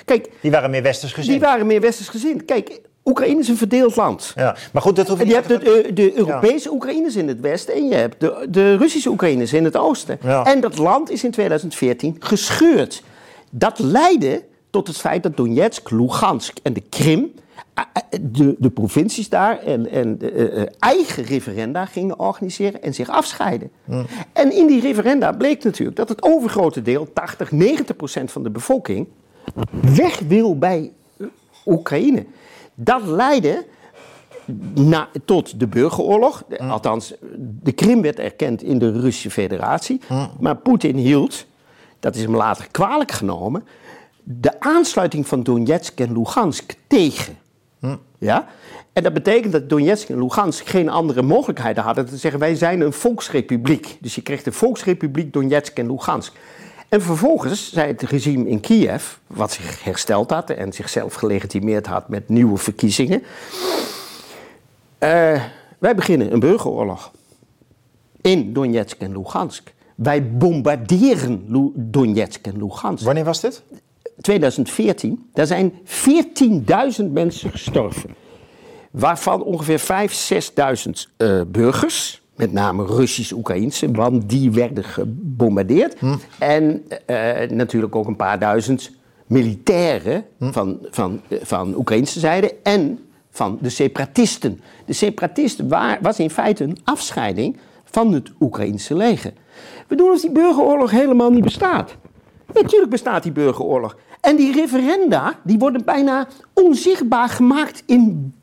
[0.04, 1.30] Kijk, Die waren meer westers gezien.
[1.30, 2.44] die waren meer westers gezind.
[2.44, 4.32] Kijk, Oekraïne is een verdeeld land.
[4.36, 4.56] Ja.
[4.72, 7.74] Maar goed, dat hoef En je niet hebt de, de Europese Oekraïners in het westen
[7.74, 10.18] en je hebt de, de Russische Oekraïners in het oosten.
[10.22, 10.44] Ja.
[10.44, 13.02] En dat land is in 2014 gescheurd.
[13.50, 17.45] Dat leidde tot het feit dat Donetsk, Lugansk en de Krim, eh, eh,
[18.20, 23.70] de, de provincies daar, en, en eh, eh, eigen referenda gingen organiseren en zich afscheiden.
[24.32, 28.50] En in die referenda bleek natuurlijk dat het overgrote deel, 80, 90 procent van de
[28.50, 29.06] bevolking,
[29.94, 30.92] weg wil bij
[31.66, 32.24] Oekraïne.
[32.74, 33.64] Dat leidde
[34.74, 36.42] na, tot de burgeroorlog.
[36.48, 37.14] De- Althans,
[37.62, 40.00] de Krim werd erkend in de Russische federatie.
[40.40, 41.46] Maar Poetin hield,
[42.00, 43.64] dat is hem later kwalijk genomen,
[44.22, 47.36] de aansluiting van Donetsk en Lugansk tegen.
[48.18, 48.46] Ja?
[48.92, 52.06] En dat betekent dat Donetsk en Lugansk geen andere mogelijkheden hadden.
[52.06, 53.96] Te zeggen, wij zijn een volksrepubliek.
[54.00, 56.32] Dus je kreeg de volksrepubliek Donetsk en Lugansk.
[56.88, 62.08] En vervolgens zei het regime in Kiev, wat zich hersteld had en zichzelf gelegitimeerd had
[62.08, 63.22] met nieuwe verkiezingen.
[64.98, 65.42] eh,
[65.78, 67.10] wij beginnen een burgeroorlog
[68.20, 69.74] in Donetsk en Lugansk.
[69.94, 73.04] Wij bombarderen Donetsk en Lugansk.
[73.04, 73.62] Wanneer was dit?
[74.26, 75.72] 2014, daar zijn
[76.98, 78.10] 14.000 mensen gestorven.
[78.90, 79.84] Waarvan ongeveer 5.000,
[80.86, 85.96] 6.000 eh, burgers, met name Russisch-Oekraïnse, want die werden gebombardeerd.
[86.38, 88.90] En eh, natuurlijk ook een paar duizend
[89.26, 92.98] militairen van, van, eh, van Oekraïnse zijde en
[93.30, 94.60] van de separatisten.
[94.86, 99.32] De separatisten wa- was in feite een afscheiding van het Oekraïnse leger.
[99.88, 101.96] We doen alsof die burgeroorlog helemaal niet bestaat.
[102.54, 103.96] Natuurlijk bestaat die burgeroorlog.
[104.26, 108.34] En die referenda, die worden bijna onzichtbaar gemaakt in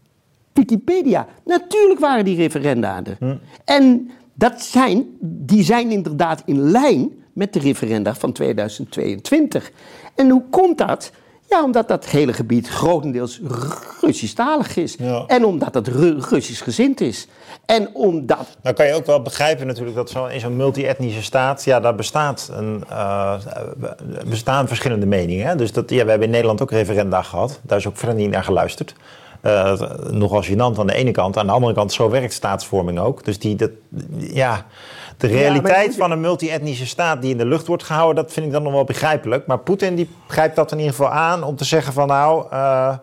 [0.54, 1.28] Wikipedia.
[1.46, 3.40] Natuurlijk waren die referenda er.
[3.66, 9.72] En dat zijn, die zijn inderdaad in lijn met de referenda van 2022.
[10.16, 11.12] En hoe komt dat?
[11.50, 13.42] Ja, omdat dat hele gebied grotendeels
[14.02, 14.96] Russisch-talig is.
[15.00, 15.24] Ja.
[15.28, 17.28] En omdat het Ru- Russisch gezind is.
[17.66, 21.64] En omdat Nou kan je ook wel begrijpen natuurlijk dat zo in zo'n multi-etnische staat,
[21.64, 23.34] ja, daar bestaat een, eh,
[24.26, 25.48] bestaan verschillende meningen.
[25.48, 25.56] Hè?
[25.56, 27.60] Dus dat, ja, we hebben in Nederland ook referenda gehad.
[27.62, 28.96] Daar is ook verder niet naar geluisterd.
[29.42, 31.38] Eh, nogal gênant aan de ene kant.
[31.38, 33.26] Aan de andere kant, zo werkt staatsvorming ook.
[33.26, 33.72] Dus die, dat,
[34.18, 34.66] ja,
[35.18, 38.52] de realiteit van een multi-etnische staat die in de lucht wordt gehouden, dat vind ik
[38.52, 39.46] dan nog wel begrijpelijk.
[39.48, 42.94] Maar Poetin die grijpt dat in ieder geval aan om te zeggen van nou, eh,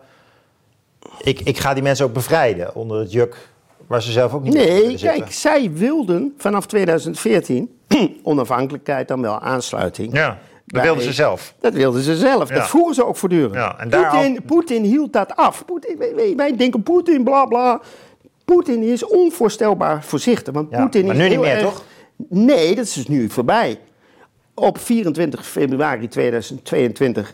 [1.21, 3.49] ik, ik ga die mensen ook bevrijden onder het juk
[3.87, 5.07] waar ze zelf ook niet Nee, zitten.
[5.09, 7.77] kijk, zij wilden vanaf 2014
[8.23, 10.13] onafhankelijkheid dan wel aansluiting.
[10.13, 11.53] Ja, dat wilden ze zelf.
[11.59, 12.49] Dat wilden ze zelf.
[12.49, 12.55] Ja.
[12.55, 13.53] Dat vroegen ze ook voortdurend.
[13.53, 15.65] Ja, en daar Poetin, al- Poetin hield dat af.
[15.65, 15.97] Poetin,
[16.35, 17.81] wij, denken Poetin, bla bla.
[18.45, 20.53] Poetin is onvoorstelbaar voorzichtig.
[20.53, 21.83] Want Ja, Poetin maar is nu niet meer, erg- toch?
[22.29, 23.79] Nee, dat is dus nu voorbij.
[24.53, 27.33] Op 24 februari 2022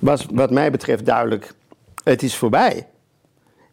[0.00, 1.52] was wat mij betreft duidelijk,
[2.04, 2.86] het is voorbij.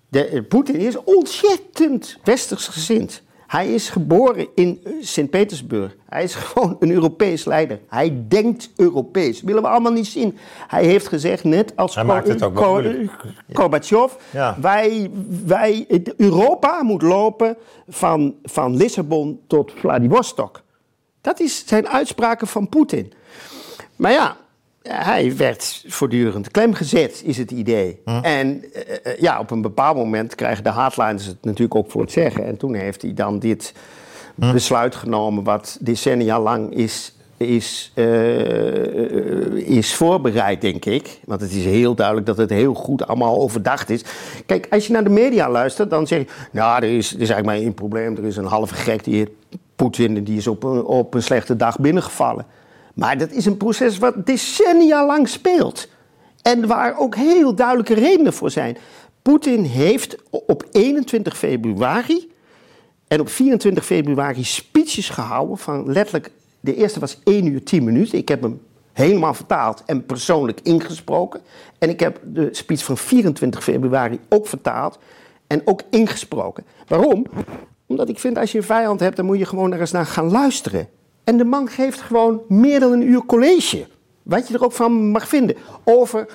[0.09, 3.21] Eh, Poetin is ontzettend westers gezind.
[3.53, 5.95] Hij is geboren in eh, Sint-Petersburg.
[6.09, 7.79] Hij is gewoon een Europees leider.
[7.87, 9.41] Hij denkt Europees.
[9.41, 10.37] Willen we allemaal niet zien.
[10.67, 13.11] Hij heeft gezegd, net als Hij maakt het ook wel Ko- moeilijk.
[13.53, 14.57] Gorbachev, Ja.
[14.61, 15.11] wij,
[15.45, 15.85] wij,
[16.17, 20.61] Europa moet lopen van, van Lissabon tot Vladivostok.
[21.21, 23.13] Dat is zijn uitspraken van Poetin.
[23.95, 24.37] Maar ja,
[24.89, 28.01] hij werd voortdurend klem gezet, is het idee.
[28.21, 32.01] En eh, eh, ja, op een bepaald moment krijgen de hardliners het natuurlijk ook voor
[32.01, 32.45] het zeggen.
[32.45, 33.73] En toen heeft hij dan dit
[34.35, 41.19] besluit genomen, wat decennia lang is, is, eh, is voorbereid, denk ik.
[41.25, 44.03] Want het is heel duidelijk dat het heel goed allemaal overdacht is.
[44.45, 46.25] Kijk, als je naar de media luistert, dan zeg je...
[46.51, 48.17] Nou, er is, er is eigenlijk maar één probleem.
[48.17, 49.37] Er is een halve gek die
[49.75, 50.17] Poetin...
[50.17, 52.45] en die is op een, op een slechte dag binnengevallen.
[52.93, 55.87] Maar dat is een proces wat decennia lang speelt.
[56.41, 58.77] En waar ook heel duidelijke redenen voor zijn.
[59.21, 62.31] Poetin heeft op 21 februari
[63.07, 66.31] en op 24 februari speeches gehouden van letterlijk...
[66.59, 68.17] De eerste was 1 uur 10 minuten.
[68.17, 68.61] Ik heb hem
[68.93, 71.41] helemaal vertaald en persoonlijk ingesproken.
[71.79, 74.99] En ik heb de speech van 24 februari ook vertaald
[75.47, 76.65] en ook ingesproken.
[76.87, 77.25] Waarom?
[77.85, 80.05] Omdat ik vind als je een vijand hebt, dan moet je gewoon er eens naar
[80.05, 80.87] gaan luisteren.
[81.23, 83.85] En de man geeft gewoon meer dan een uur college.
[84.23, 85.55] Wat je er ook van mag vinden.
[85.83, 86.27] Over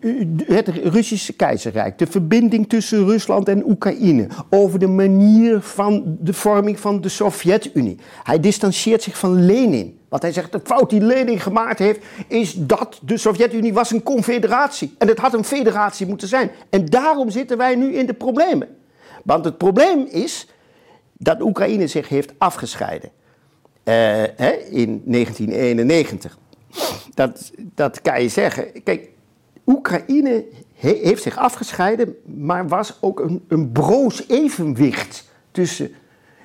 [0.00, 1.98] uh, het Russische keizerrijk.
[1.98, 4.26] De verbinding tussen Rusland en Oekraïne.
[4.50, 7.98] Over de manier van de vorming van de Sovjet-Unie.
[8.22, 9.98] Hij distancieert zich van Lenin.
[10.08, 12.04] Want hij zegt, de fout die Lenin gemaakt heeft...
[12.28, 14.94] is dat de Sovjet-Unie was een confederatie.
[14.98, 16.50] En het had een federatie moeten zijn.
[16.70, 18.68] En daarom zitten wij nu in de problemen.
[19.24, 20.46] Want het probleem is
[21.12, 23.10] dat Oekraïne zich heeft afgescheiden.
[23.88, 23.94] Uh,
[24.36, 26.38] hè, in 1991.
[27.14, 28.82] Dat, dat kan je zeggen.
[28.82, 29.08] Kijk,
[29.66, 35.90] Oekraïne he, heeft zich afgescheiden, maar was ook een, een broos evenwicht tussen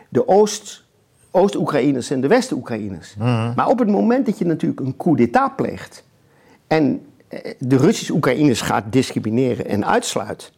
[0.10, 0.84] de Oost,
[1.32, 3.16] Oost-Oekraïners en de West-Oekraïners.
[3.18, 3.54] Mm.
[3.56, 6.04] Maar op het moment dat je natuurlijk een coup d'état pleegt
[6.68, 7.06] en
[7.60, 10.52] de Russische Oekraïners gaat discrimineren en uitsluit,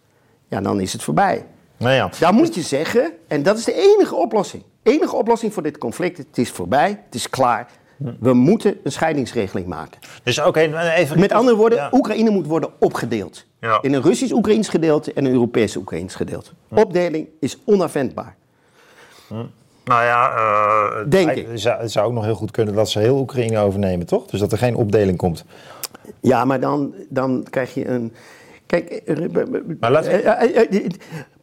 [0.47, 1.45] ja, dan is het voorbij.
[1.77, 2.09] Nou ja.
[2.19, 4.63] Dan moet je zeggen, en dat is de enige oplossing.
[4.85, 6.17] Enige oplossing voor dit conflict.
[6.17, 7.67] Het is voorbij, het is klaar.
[8.19, 9.99] We moeten een scheidingsregeling maken.
[10.23, 11.19] Dus okay, even...
[11.19, 11.89] Met andere woorden, ja.
[11.91, 13.45] Oekraïne moet worden opgedeeld.
[13.59, 13.81] Ja.
[13.81, 16.51] In een Russisch-Oekraïns gedeelte en een Europees-Oekraïns gedeelte.
[16.69, 18.35] Opdeling is onafwendbaar.
[19.85, 21.47] Nou ja, eh, Denk Het ik.
[21.53, 24.25] zou, het zou ook nog heel goed kunnen dat ze heel Oekraïne overnemen, toch?
[24.25, 25.45] Dus dat er geen opdeling komt.
[26.19, 28.13] Ja, maar dan, dan krijg je een.
[28.65, 29.17] Kijk, eh,
[29.79, 30.89] Maar eh, eh, eh,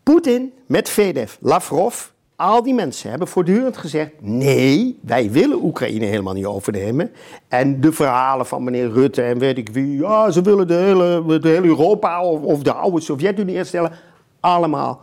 [0.02, 6.44] Poetin, Medvedev, Lavrov, al die mensen hebben voortdurend gezegd: nee, wij willen Oekraïne helemaal niet
[6.44, 7.10] overnemen.
[7.48, 11.38] En de verhalen van meneer Rutte en weet ik wie, ja, ze willen de hele,
[11.40, 13.92] de hele Europa of, of de oude Sovjet-Unie herstellen.
[14.40, 15.02] Allemaal,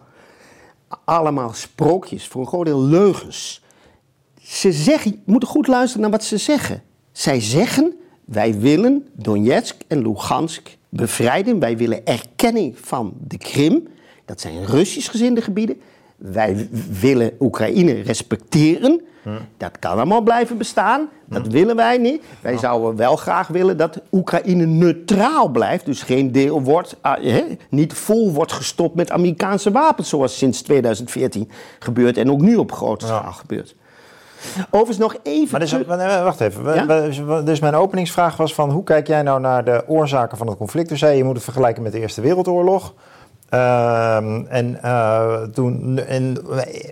[1.05, 3.63] allemaal sprookjes, voor een groot deel leugens.
[4.41, 6.83] Ze zeggen, je moet goed luisteren naar wat ze zeggen.
[7.11, 7.93] Zij zeggen,
[8.25, 11.59] wij willen Donetsk en Lugansk bevrijden.
[11.59, 13.87] Wij willen erkenning van de Krim.
[14.25, 15.81] Dat zijn Russisch gezinde gebieden.
[16.19, 19.01] Wij willen Oekraïne respecteren.
[19.57, 21.09] Dat kan allemaal blijven bestaan.
[21.25, 22.23] Dat willen wij niet.
[22.41, 25.85] Wij zouden wel graag willen dat Oekraïne neutraal blijft.
[25.85, 27.35] Dus geen deel wordt, ah,
[27.69, 30.09] niet vol wordt gestopt met Amerikaanse wapens.
[30.09, 33.75] Zoals sinds 2014 gebeurt en ook nu op grote schaal gebeurt.
[34.69, 35.51] Overigens nog even...
[35.51, 36.73] Maar dus, wacht even.
[36.73, 37.41] Ja?
[37.41, 38.71] Dus mijn openingsvraag was van...
[38.71, 40.87] hoe kijk jij nou naar de oorzaken van het conflict?
[40.87, 42.93] Toen zei je, je moet het vergelijken met de Eerste Wereldoorlog.
[43.49, 46.37] Ehm, en, eh, toen, en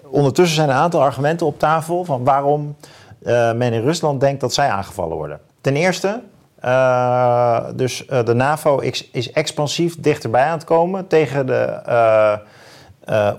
[0.09, 2.05] ondertussen zijn een aantal argumenten op tafel...
[2.05, 2.75] van waarom
[3.23, 5.39] eh, men in Rusland denkt dat zij aangevallen worden.
[5.61, 6.21] Ten eerste,
[6.59, 11.07] eh, dus de NAVO is, is expansief dichterbij aan het komen...
[11.07, 12.39] tegen de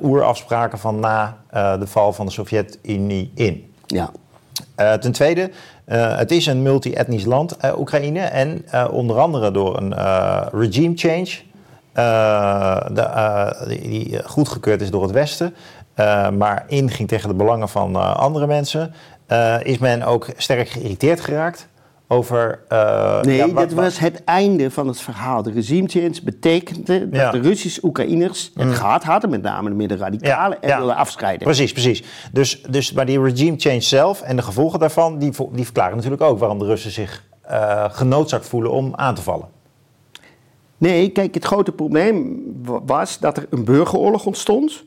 [0.02, 1.36] oerafspraken van na
[1.78, 3.72] de val van de Sovjet-Unie in.
[3.86, 4.10] Ja.
[4.98, 5.50] Ten tweede,
[5.90, 8.20] het is een multi-etnisch land, Oekraïne.
[8.20, 9.94] En onder andere door een
[10.52, 11.47] regime change,
[12.94, 15.54] de, eh, die, goedgekeurd is door het Westen,
[15.94, 18.92] eh, maar inging tegen de belangen van eh, andere mensen,
[19.26, 21.68] eh, is men ook sterk geïrriteerd geraakt
[22.10, 22.60] over.
[22.68, 25.42] eh, Nee, ja, wat- dit was het einde van het verhaal.
[25.42, 27.30] De regime change betekende dat Ja.
[27.30, 31.44] de Russische Oekraïners het gehad hadden, met name de middenradicalen, en wilden afscheiden.
[31.46, 32.02] Precies, precies.
[32.32, 36.22] Dus, dus, maar die regime change zelf en de gevolgen daarvan, die, die verklaren natuurlijk
[36.22, 39.46] ook waarom de Russen zich eh genoodzaakt voelen om aan te vallen.
[40.78, 44.84] Nee, kijk, het grote probleem wa- was dat er een burgeroorlog ontstond.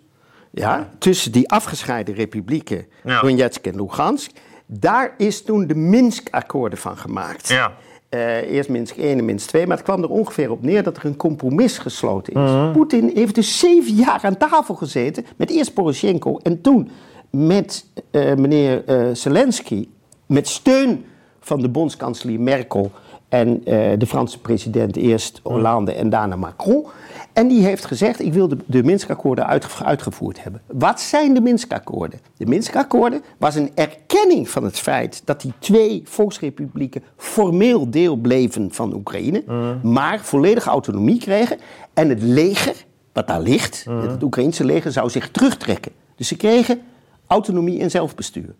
[0.51, 3.21] Ja, tussen die afgescheiden republieken Ja.
[3.21, 4.31] Donetsk en Lugansk.
[4.65, 7.47] Daar is toen de Minsk-akkoorden van gemaakt.
[7.47, 7.73] Ja.
[8.09, 10.97] Eh, eerst Minsk 1 en Minsk 2, maar het kwam er ongeveer op neer dat
[10.97, 12.73] er een compromis gesloten is.
[12.73, 16.89] Poetin heeft dus zeven jaar aan tafel gezeten met eerst Poroshenko en toen
[17.29, 19.87] met eh, meneer eh, Zelensky,
[20.25, 21.05] met steun
[21.39, 22.91] van de bondskanselier Merkel
[23.31, 26.85] en eh, de Franse president eerst Hollande en daarna Macron.
[27.33, 30.61] En die heeft gezegd, ik wil de, de Minsk-akkoorden uitge- uitgevoerd hebben.
[30.67, 32.19] Wat zijn de Minsk-akkoorden?
[32.37, 38.71] De Minsk-akkoorden was een erkenning van het feit dat die twee volksrepublieken formeel deel bleven
[38.71, 39.43] van Oekraïne,
[39.83, 41.57] maar volledige autonomie kregen.
[41.93, 45.91] En het leger, wat daar ligt, het Oekraïnse leger, zou zich terugtrekken.
[46.15, 46.81] Dus ze kregen
[47.27, 48.53] autonomie en zelfbestuur.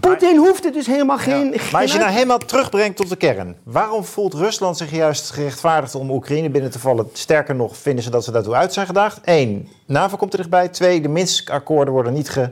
[0.00, 1.48] Poetin hoefde dus helemaal geen...
[1.48, 5.30] Maar geen als je nou helemaal terugbrengt tot de kern, waarom voelt Rusland zich juist
[5.30, 7.08] gerechtvaardigd om Oekraïne binnen te vallen?
[7.12, 9.20] Sterker nog, vinden ze dat ze daartoe uit zijn gedaagd?
[9.24, 10.68] Eén, NAVO komt er dichtbij.
[10.68, 12.50] Twee, de Minsk-akkoorden worden niet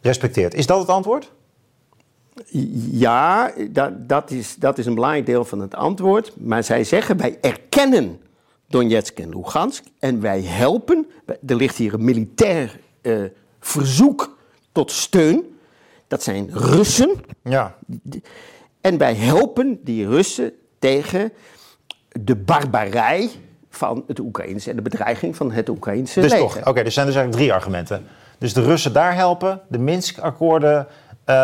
[0.00, 0.54] gerespecteerd.
[0.54, 1.32] Is dat het antwoord?
[2.90, 6.32] Ja, dat, dat, is, dat is een belangrijk deel van het antwoord.
[6.36, 8.20] Maar zij zeggen, wij erkennen
[8.68, 11.06] Donetsk en Lugansk en wij helpen.
[11.46, 13.22] Er ligt hier een militair eh,
[13.60, 14.36] verzoek
[14.72, 15.53] tot steun.
[16.08, 17.10] Dat zijn Russen.
[17.42, 17.74] Ja.
[18.80, 21.32] En wij helpen die Russen tegen
[22.20, 23.30] de barbarij
[23.70, 26.46] van het Oekraïnse en de bedreiging van het Oekraïnse Dus leger.
[26.48, 28.06] toch, oké, er zijn dus eigenlijk drie argumenten.
[28.38, 30.86] Dus de Russen daar helpen, de Minsk-akkoorden
[31.24, 31.34] eh,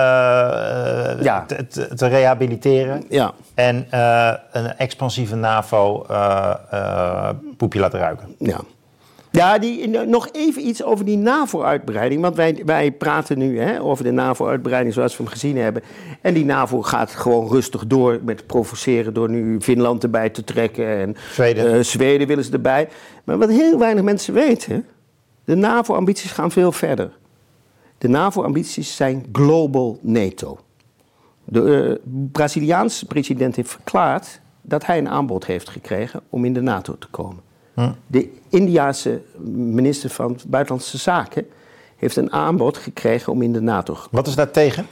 [1.22, 1.44] Ja.
[1.46, 3.04] te, te- te rehabiliteren.
[3.08, 3.32] Ja.
[3.54, 8.34] En eh, een expansieve NAVO eh, poepje laten ruiken.
[8.38, 8.60] Ja.
[9.32, 12.20] Ja, die, nog even iets over die NAVO-uitbreiding.
[12.20, 15.82] Want wij, wij praten nu hè, over de NAVO-uitbreiding zoals we hem gezien hebben.
[16.20, 20.86] En die NAVO gaat gewoon rustig door met provoceren door nu Finland erbij te trekken.
[20.86, 21.72] En Zweden.
[21.74, 22.88] eh, Zweden willen ze erbij.
[23.24, 24.86] Maar wat heel weinig mensen weten,
[25.44, 27.10] de NAVO-ambities gaan veel verder.
[27.98, 30.58] De NAVO-ambities zijn global NATO.
[31.44, 36.60] De eh, Braziliaanse president heeft verklaard dat hij een aanbod heeft gekregen om in de
[36.60, 37.48] NATO te komen.
[38.06, 39.22] De Indiase
[39.54, 41.46] minister van Buitenlandse Zaken
[41.96, 44.08] heeft een aanbod gekregen om in de NATO te.
[44.10, 44.86] Wat is daar tegen?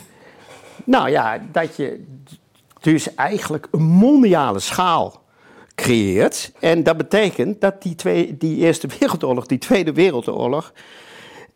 [0.85, 2.05] Nou ja, dat je
[2.81, 5.23] dus eigenlijk een mondiale schaal
[5.75, 6.53] creëert.
[6.61, 10.73] En dat betekent dat die, twee, die Eerste Wereldoorlog, die Tweede Wereldoorlog,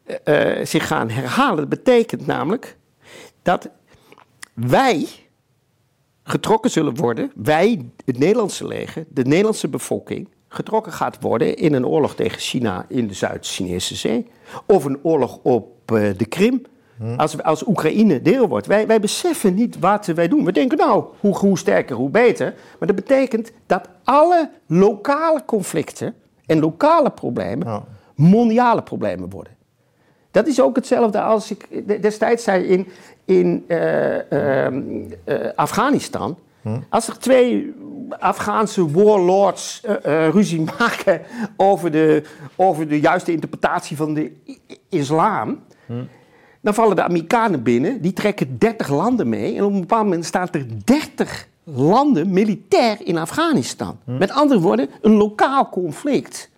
[0.04, 1.56] eh, eh, zich gaan herhalen.
[1.56, 2.76] Dat betekent namelijk
[3.42, 3.68] dat
[4.54, 5.08] wij
[6.22, 11.86] getrokken zullen worden, wij, het Nederlandse leger, de Nederlandse bevolking, getrokken gaat worden in een
[11.86, 14.26] oorlog tegen China in de Zuid-Chinese Zee.
[14.66, 16.62] Of een oorlog op eh, de Krim.
[17.16, 18.66] Als, als Oekraïne deel wordt.
[18.66, 20.44] Wij, wij beseffen niet wat wij doen.
[20.44, 22.54] We denken nou, hoe, hoe sterker, hoe beter.
[22.78, 26.14] Maar dat betekent dat alle lokale conflicten
[26.46, 27.84] en lokale problemen
[28.14, 29.52] mondiale problemen worden.
[30.30, 32.88] Dat is ook hetzelfde als ik de- destijds zei in,
[33.24, 34.82] in eh, ehm,
[35.24, 36.38] eh, Afghanistan.
[36.88, 37.74] Als er twee
[38.18, 41.22] Afghaanse warlords eh, eh, ruzie maken
[41.56, 42.22] over de,
[42.56, 44.32] over de juiste interpretatie van de
[44.88, 45.60] islam.
[46.60, 49.56] Dan vallen de Amerikanen binnen, die trekken 30 landen mee.
[49.56, 53.98] En op een bepaald moment staan er 30 landen militair in Afghanistan.
[54.04, 56.50] Met andere woorden, een lokaal conflict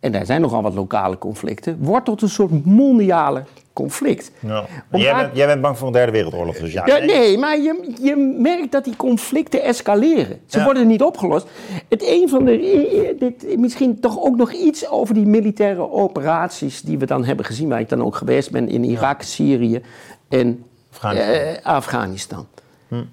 [0.00, 4.30] en daar zijn nogal wat lokale conflicten, wordt tot een soort mondiale conflict.
[4.40, 4.64] Ja.
[4.92, 6.86] Jij, bent, jij bent bang voor een derde wereldoorlog, dus ja.
[6.86, 10.40] Ja, nee, maar je, je merkt dat die conflicten escaleren.
[10.46, 10.64] Ze Ja.
[10.64, 11.46] worden niet opgelost.
[11.88, 13.16] Het een van de.
[13.18, 17.68] Dit, misschien toch ook nog iets over die militaire operaties die we dan hebben gezien,
[17.68, 19.82] waar ik dan ook geweest ben in Irak, Syrië
[20.28, 21.34] en Afghanistan.
[21.34, 22.46] eh, Afghanistan.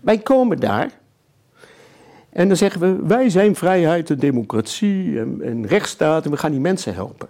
[0.01, 0.89] Wij komen daar.
[2.35, 6.51] En dan zeggen we, wij zijn vrijheid en democratie en, en rechtsstaat en we gaan
[6.51, 7.27] die mensen helpen.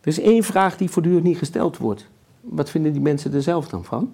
[0.00, 2.08] Er is één vraag die voortdurend niet gesteld wordt.
[2.40, 4.12] Wat vinden die mensen er zelf dan van?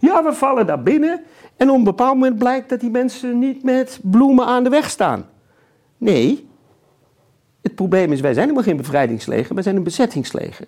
[0.00, 1.20] Ja, we vallen daar binnen
[1.56, 4.90] en op een bepaald moment blijkt dat die mensen niet met bloemen aan de weg
[4.90, 5.26] staan.
[5.98, 6.48] Nee,
[7.62, 10.66] het probleem is, wij zijn helemaal geen bevrijdingsleger, wij zijn een bezettingsleger.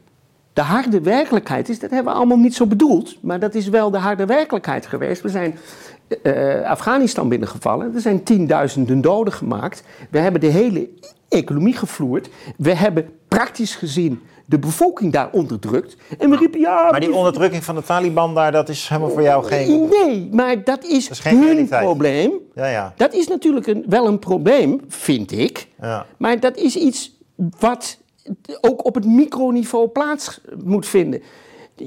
[0.53, 3.91] De harde werkelijkheid is, dat hebben we allemaal niet zo bedoeld, maar dat is wel
[3.91, 5.23] de harde werkelijkheid geweest.
[5.23, 5.59] We zijn
[6.23, 9.83] eh, Afghanistan binnengevallen, er zijn tienduizenden doden gemaakt.
[10.11, 10.89] We hebben de hele
[11.29, 12.29] economie gevloerd.
[12.57, 15.97] We hebben praktisch gezien de bevolking daar onderdrukt.
[16.19, 16.91] En we riepen, ja...
[16.91, 19.89] Maar die onderdrukking van de Taliban daar, dat is helemaal voor jou geen...
[19.89, 21.83] Nee, maar dat is, is geen hun realiteit.
[21.83, 22.33] probleem.
[22.55, 22.93] Ja, ja.
[22.97, 25.69] Dat is natuurlijk een, wel een probleem, vind ik.
[25.81, 26.07] Ja.
[26.17, 27.19] Maar dat is iets
[27.59, 27.99] wat
[28.61, 31.23] ook op het microniveau plaats moet vinden.
[31.75, 31.87] De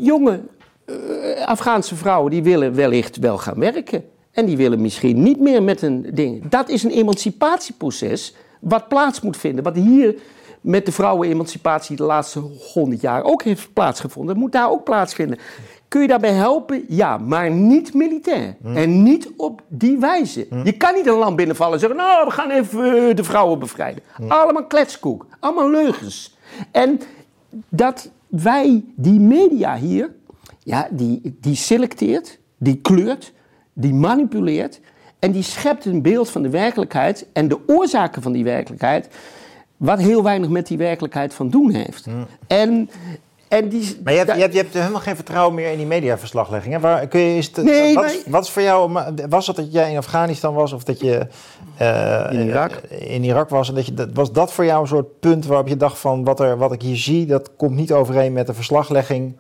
[0.90, 4.04] eh, Afghaanse vrouwen die willen wellicht wel gaan werken.
[4.32, 6.50] En die willen misschien niet meer met een ding.
[6.50, 9.64] Dat is een emancipatieproces wat plaats moet vinden.
[9.64, 10.16] Wat hier
[10.62, 12.40] met de vrouwenemancipatie de laatste
[12.74, 14.38] honderd jaar ook heeft plaatsgevonden.
[14.38, 15.38] Moet daar ook plaatsvinden.
[15.88, 16.86] Kun je daarbij helpen?
[16.88, 18.56] Ja, maar niet militair.
[18.64, 20.48] En niet op die wijze.
[20.64, 21.98] Je kan niet een land binnenvallen en zeggen...
[21.98, 24.04] nou, we gaan even eh, de vrouwen bevrijden.
[24.28, 25.26] Allemaal kletskoek.
[25.40, 26.38] Allemaal leugens.
[26.72, 27.00] En
[27.70, 30.18] dat wij die media hier...
[30.70, 33.34] Ja, die, die selecteert, die kleurt,
[33.74, 34.80] die manipuleert...
[35.20, 37.28] en die schept een beeld van de werkelijkheid...
[37.34, 39.08] en de oorzaken van die werkelijkheid...
[39.78, 42.08] wat heel weinig met die werkelijkheid van doen heeft.
[42.48, 42.90] En...
[43.48, 45.86] En die, Maar je hebt, je, hebt, je hebt helemaal geen vertrouwen meer in die
[45.86, 46.74] mediaverslaglegging.
[46.74, 46.80] Hè?
[46.80, 49.00] Waar, kun je, is het, Nee, wat, maar- is- wat is voor jou...
[49.30, 51.28] Was het dat jij in Afghanistan was of dat je
[51.78, 52.72] eh, In Irak.
[52.72, 53.70] eh, in Irak was?
[53.70, 56.24] En dat je, dat, was dat voor jou een soort punt waarop je dacht van...
[56.24, 59.36] Wat, er, wat ik hier zie, dat komt niet overeen met de verslaglegging...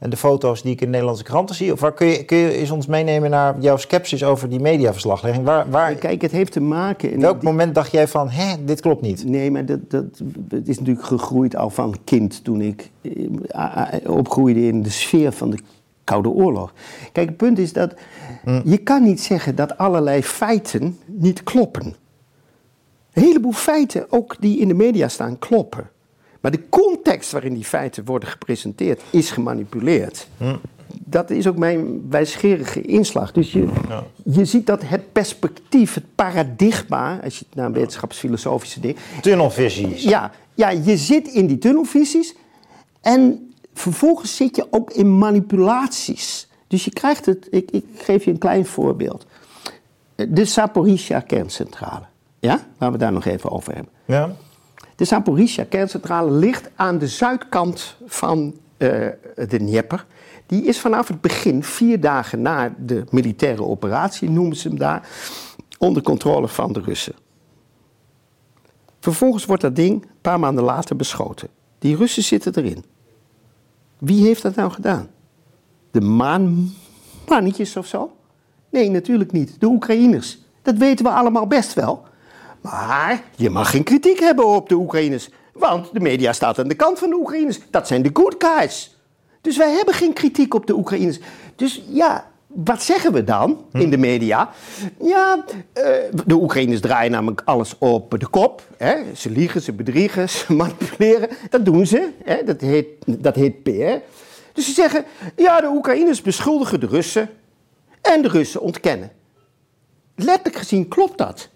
[0.00, 1.72] en de foto's die ik in de Nederlandse kranten zie?
[1.72, 5.44] Of waar kun je, kun je eens ons meenemen naar jouw sceptisch over die mediaverslaglegging?
[5.44, 7.12] Waar, waar, Kijk, het heeft te maken...
[7.12, 9.24] en welk die- moment dacht jij van, hè, dit klopt niet?
[9.24, 10.04] Nee, maar dat, dat,
[10.48, 12.90] het is natuurlijk gegroeid al van kind toen ik
[13.48, 15.58] eh, opgroeide in de sfeer van de
[16.04, 16.72] Koude Oorlog.
[17.12, 17.94] Kijk, het punt is dat
[18.64, 21.94] je kan niet zeggen dat allerlei feiten niet kloppen.
[23.12, 25.90] Een heleboel feiten, ook die in de media staan, kloppen.
[26.40, 30.26] Maar de context waarin die feiten worden gepresenteerd is gemanipuleerd.
[31.04, 33.32] Dat is ook mijn wijsgerige inslag.
[33.32, 33.68] Dus je,
[34.24, 40.02] je ziet dat het perspectief, het paradigma, als je het naar een wetenschapsfilosofische ding, Tunnelvisies.
[40.02, 42.34] ja, ja, je zit in die tunnelvisies
[43.00, 46.48] en vervolgens zit je ook in manipulaties.
[46.66, 49.26] Dus je krijgt het, ik, ik geef je een klein voorbeeld.
[50.14, 52.04] De Zaporizhia kerncentrale,
[52.38, 53.92] ja, waar we daar nog even over hebben.
[54.04, 54.36] Ja?
[55.00, 58.88] De Zaporizhia kerncentrale ligt aan de zuidkant van eh,
[59.34, 60.06] de Dnieper.
[60.46, 65.08] Die is vanaf het begin, vier dagen na de militaire operatie, noemen ze hem daar,
[65.78, 67.14] onder controle van de Russen.
[68.98, 71.48] Vervolgens wordt dat ding een paar maanden later beschoten.
[71.78, 72.84] Die Russen zitten erin.
[73.98, 75.08] Wie heeft dat nou gedaan?
[75.90, 78.16] De maanmannetjes of zo?
[78.70, 79.60] Nee, natuurlijk niet.
[79.60, 80.38] De Oekraïners.
[80.62, 82.08] Dat weten we allemaal best wel.
[82.60, 85.28] Maar je mag geen kritiek hebben op de Oekraïners.
[85.52, 87.60] Want de media staat aan de kant van de Oekraïners.
[87.70, 88.98] Dat zijn de good guys.
[89.40, 91.18] Dus wij hebben geen kritiek op de Oekraïners.
[91.56, 94.50] Dus ja, wat zeggen we dan in de media?
[95.00, 95.84] Ja, eh,
[96.26, 98.62] de Oekraïners draaien namelijk alles op de kop.
[99.14, 101.28] Ze liegen, ze bedriegen, ze manipuleren.
[101.50, 102.10] Dat doen ze.
[102.44, 103.98] Dat, heet, dat heet PR.
[104.52, 105.04] Dus ze zeggen,
[105.36, 107.30] ja, de Oekraïners beschuldigen de Russen.
[108.00, 109.12] En de Russen ontkennen.
[110.14, 111.48] Letterlijk gezien klopt dat.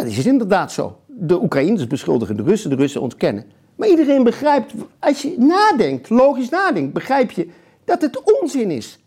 [0.00, 0.98] Dat is inderdaad zo.
[1.06, 3.44] de Oekraïners beschuldigen de Russen, de Russen ontkennen.
[3.76, 7.48] Maar iedereen begrijpt, als je nadenkt, logisch nadenkt, begrijp je
[7.84, 8.98] dat het onzin is.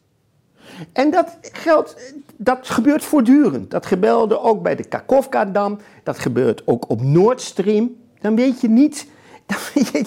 [0.92, 3.72] En dat geldt, dat gebeurt voortdurend.
[3.72, 7.96] Dat gebeurde ook bij de Kakovka-dam, dat gebeurt ook op Nord Stream.
[8.22, 9.08] Dan weet je niet,
[9.46, 9.58] dan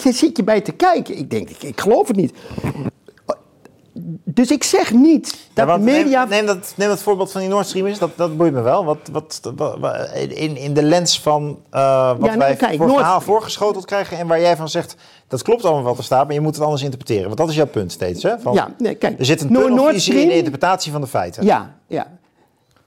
[0.03, 1.19] je, zit je bij te kijken.
[1.19, 2.35] Ik denk, ik, ik geloof het niet.
[4.25, 6.21] Dus ik zeg niet dat Ja, media...
[6.25, 8.61] Neem, neem, dat, neem dat voorbeeld van die Nord Stream eens, dat, dat boeit me
[8.61, 8.85] wel.
[8.85, 12.89] Wat, wat, wat- in, in de lens van eh, wat Ja, nee, wij kijk, voor
[12.89, 14.97] verhaal voorgeschoteld krijgen en waar jij van zegt,
[15.29, 17.25] dat klopt allemaal wat er staat, maar je moet het anders interpreteren.
[17.27, 18.39] Want dat is jouw punt steeds, hè?
[18.39, 21.45] Van, Ja, nee, kijk, er zit een Noord- in de interpretatie van de feiten.
[21.45, 22.07] Ja, ja.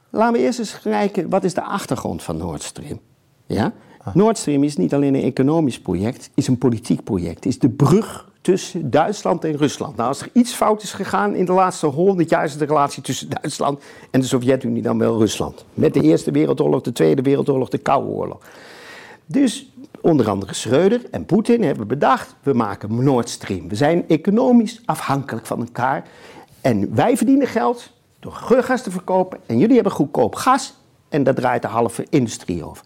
[0.09, 2.99] Laten we eerst eens kijken, wat is de achtergrond van Nord Stream?
[3.45, 3.73] Ja?
[4.13, 7.45] Nord Stream is niet alleen een economisch project, is een politiek project.
[7.45, 9.95] Is de brug tussen Duitsland en Rusland.
[9.95, 12.43] Nou, als er iets fout is gegaan in de laatste honderd jaar...
[12.43, 15.65] is de relatie tussen Duitsland en de Sovjet-Unie dan wel Rusland.
[15.73, 18.39] Met de Eerste Wereldoorlog, de Tweede Wereldoorlog, de Koude Oorlog.
[19.25, 19.71] Dus
[20.01, 22.35] onder andere Schreuder en Poetin hebben bedacht...
[22.43, 23.69] we maken Nord Stream.
[23.69, 26.07] We zijn economisch afhankelijk van elkaar.
[26.61, 29.39] En wij verdienen geld door geurgas te verkopen...
[29.45, 30.73] en jullie hebben goedkoop gas
[31.09, 32.85] en daar draait de halve industrie over.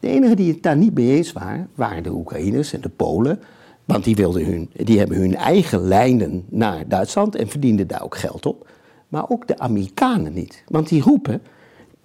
[0.00, 3.40] De enigen die het daar niet mee eens waren, waren de Oekraïners en de Polen.
[3.88, 8.16] Want die, wilden hun, die hebben hun eigen lijnen naar Duitsland en verdienden daar ook
[8.16, 8.68] geld op.
[9.08, 10.62] Maar ook de Amerikanen niet.
[10.66, 11.42] Want die roepen,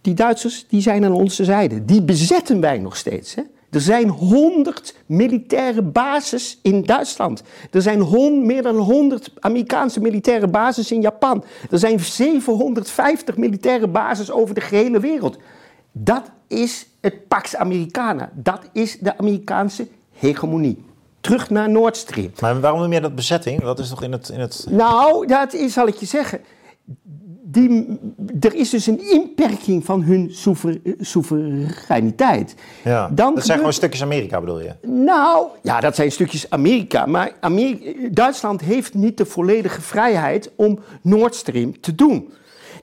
[0.02, 1.86] die Duitsers die zijn aan onze zijde.
[1.86, 3.36] Die bezetten wij nog steeds.
[3.36, 3.42] Hè?
[3.70, 7.44] Er zijn 100 militaire bases in Duitsland.
[7.72, 11.44] Er zijn hon- meer dan 100 Amerikaanse militaire bases in Japan.
[11.70, 15.38] Er zijn 750 militaire bases over de gehele wereld.
[15.92, 18.32] Dat is het Pax Americana.
[18.34, 20.92] Dat is de Amerikaanse hegemonie.
[21.24, 22.32] Terug naar Nord Stream.
[22.42, 23.62] Maar waarom noem jij dat bezetting?
[23.62, 24.30] Dat is toch in het...
[24.30, 24.66] In het...
[24.70, 26.42] Nou, dat is, zal ik je zeggen.
[27.46, 28.00] Die,
[28.40, 32.56] er is dus een inperking van hun soever- soevereiniteit.
[32.84, 34.72] Ja, dat Dan zijn gebeurt- gewoon stukjes Amerika bedoel je?
[34.82, 37.06] Nou, ja, dat zijn stukjes Amerika.
[37.06, 42.34] Maar Ameri- Duitsland heeft niet de volledige vrijheid om Nord Stream te doen.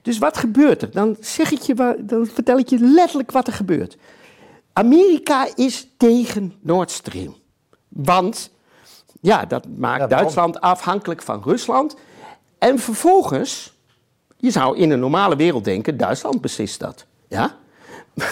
[0.01, 0.91] Dus wat gebeurt er?
[0.91, 3.97] Dan, zeg ik je, dan vertel ik je letterlijk wat er gebeurt.
[4.73, 7.35] Amerika is tegen Nord Stream.
[7.93, 8.51] Want
[9.21, 10.09] ja, dat maakt?
[10.09, 11.95] Duitsland afhankelijk van Rusland.
[12.57, 13.73] En vervolgens,
[14.37, 17.05] je zou in een normale wereld denken, Duitsland beslist dat.
[17.27, 17.55] Ja?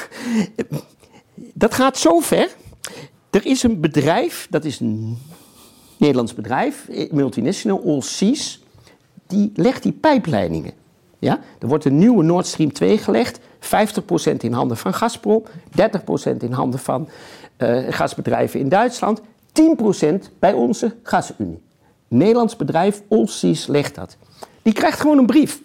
[1.54, 2.56] Dat gaat zo ver.
[3.30, 5.18] Er is een bedrijf, dat is een
[5.98, 8.64] Nederlands bedrijf, multinational, Allseas,
[9.28, 10.74] die legt die pijpleidingen.
[11.20, 11.40] Ja?
[11.60, 13.42] Er wordt een nieuwe Nord Stream 2 gelegd, 50%
[14.38, 15.44] in handen van Gazprom,
[16.34, 17.10] 30% in handen van
[17.58, 19.22] eh, gasbedrijven in Duitsland,
[19.54, 21.62] 10% bij onze gasunie.
[22.08, 24.18] Nederlands bedrijf Allseas legt dat.
[24.62, 25.62] Die krijgt gewoon een brief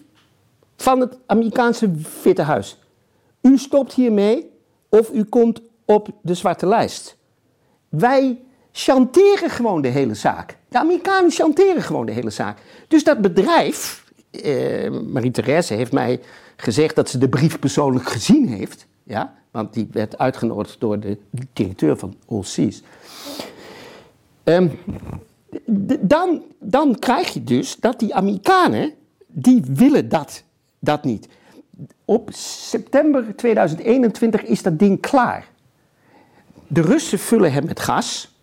[0.75, 1.91] van het Amerikaanse
[2.23, 2.79] Witte Huis.
[3.41, 4.51] U stopt hiermee
[4.89, 7.17] of u komt op de zwarte lijst.
[7.89, 8.39] Wij
[8.71, 10.57] chanteren gewoon de hele zaak.
[10.67, 12.57] De Amerikanen chanteren gewoon de hele zaak.
[12.87, 16.19] Dus dat bedrijf, eh, Marie-Therese heeft mij
[16.55, 18.87] gezegd dat ze de brief persoonlijk gezien heeft.
[19.03, 21.17] Ja, want die werd uitgenodigd door de
[21.53, 22.81] directeur van Allseas.
[24.45, 24.67] Ehm,
[26.01, 28.93] dan, dan krijg je dus dat die Amerikanen,
[29.27, 30.43] die willen dat,
[30.79, 31.27] dat niet.
[32.05, 35.47] Op september 2021 is dat ding klaar.
[36.67, 38.35] De Russen vullen hem met gas.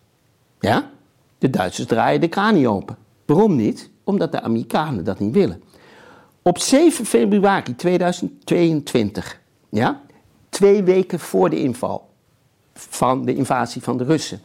[0.59, 0.89] Ja?
[1.37, 2.97] De Duitsers draaien de kraan niet open.
[3.25, 3.89] Waarom niet?
[4.03, 5.63] Omdat de Amerikanen dat niet willen.
[6.41, 10.01] Op 7 februari 2022, ja?
[10.49, 12.09] twee weken voor de inval
[12.73, 14.41] van de invasie van de Russen,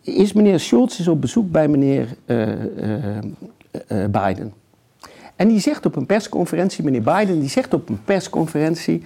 [0.00, 2.38] is meneer Scholz is op bezoek bij meneer eh,
[4.10, 4.52] Biden.
[5.36, 9.02] En die zegt op een persconferentie, meneer Biden, die zegt op een persconferentie,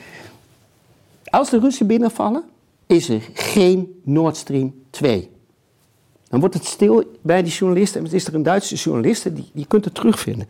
[1.24, 2.44] als de Russen binnenvallen,
[2.86, 5.30] is er geen Nord Stream 2.
[6.28, 7.98] Dan wordt het stil bij die journalisten.
[7.98, 10.46] En het is er een Duitse journaliste, die, die kunt het terugvinden.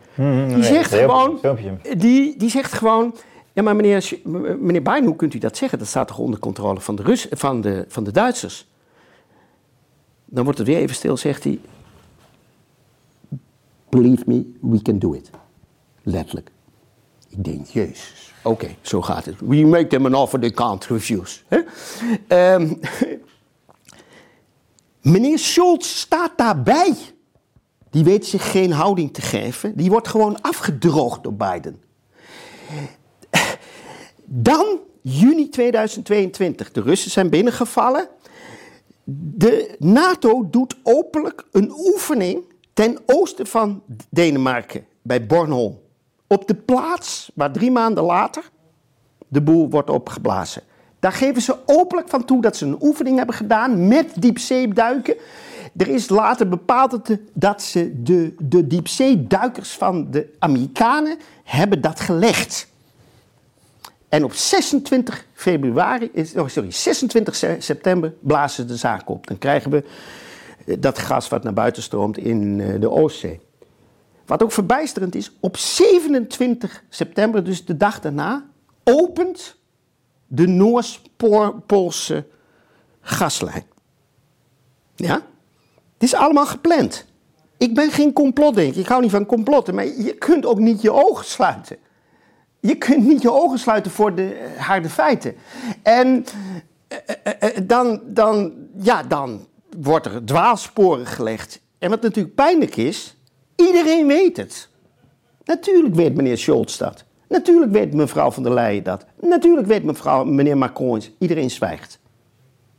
[0.54, 1.38] die, zegt gewoon,
[1.96, 3.14] die, die zegt gewoon...
[3.52, 4.12] Ja, maar meneer,
[4.58, 5.78] meneer Biden, hoe kunt u dat zeggen?
[5.78, 8.66] Dat staat toch onder controle van de, Rus, van de, van de Duitsers?
[10.26, 11.60] Dan wordt het weer even stil, zegt hij...
[13.88, 15.30] Believe me, we can do it.
[16.02, 16.50] Letterlijk.
[17.28, 18.32] Ik denk, jezus.
[18.42, 19.40] Oké, zo gaat het.
[19.40, 21.40] We make them an offer they can't refuse.
[22.26, 22.74] Ehm,
[25.12, 26.94] meneer Scholz staat daarbij.
[27.90, 29.76] Die weet zich geen houding te geven.
[29.76, 31.82] Die wordt gewoon afgedroogd door Biden.
[34.24, 36.72] Dan juni 2022.
[36.72, 38.08] De Russen zijn binnengevallen.
[39.14, 42.42] De NATO doet openlijk een oefening
[42.72, 45.78] ten oosten van Denemarken, bij Bornholm.
[46.26, 48.50] Op de plaats waar drie maanden later
[49.28, 50.62] de boel wordt opgeblazen.
[50.98, 55.16] Daar geven ze openlijk van toe dat ze een oefening hebben gedaan met diepzeeduiken.
[55.76, 57.00] Er is later bepaald
[57.32, 62.68] dat, ze de, de diepzeeduikers van de Amerikanen hebben dat gelegd.
[64.16, 69.26] En op 26 februari, oh sorry, 26 se- september blazen ze de zaak op.
[69.26, 69.84] Dan krijgen we
[70.66, 73.40] eh, dat gas wat naar buiten stroomt in eh, de Oostzee.
[74.26, 78.46] Wat ook verbijsterend is, op 27 september, dus de dag daarna,
[78.84, 79.56] opent
[80.26, 82.24] de Noors-Poolse
[83.00, 83.64] gaslijn.
[84.94, 85.14] Ja?
[85.94, 87.04] Het is allemaal gepland.
[87.56, 90.92] Ik ben geen complotdenker, ik hou niet van complotten, maar je kunt ook niet je
[90.92, 91.76] ogen sluiten.
[92.66, 95.34] Je kunt niet je ogen sluiten voor de eh, harde feiten.
[95.82, 96.24] En
[96.88, 96.98] eh,
[97.38, 99.46] eh, dan, dan, ja, dan
[99.80, 101.60] wordt er dwaalsporen gelegd.
[101.78, 103.16] En wat natuurlijk pijnlijk is,
[103.56, 104.68] iedereen weet het.
[105.44, 107.04] Natuurlijk weet meneer Scholz dat.
[107.28, 109.04] Natuurlijk weet mevrouw van der Leyen dat.
[109.20, 111.02] Natuurlijk weet mevrouw, meneer Macron.
[111.18, 111.98] Iedereen zwijgt.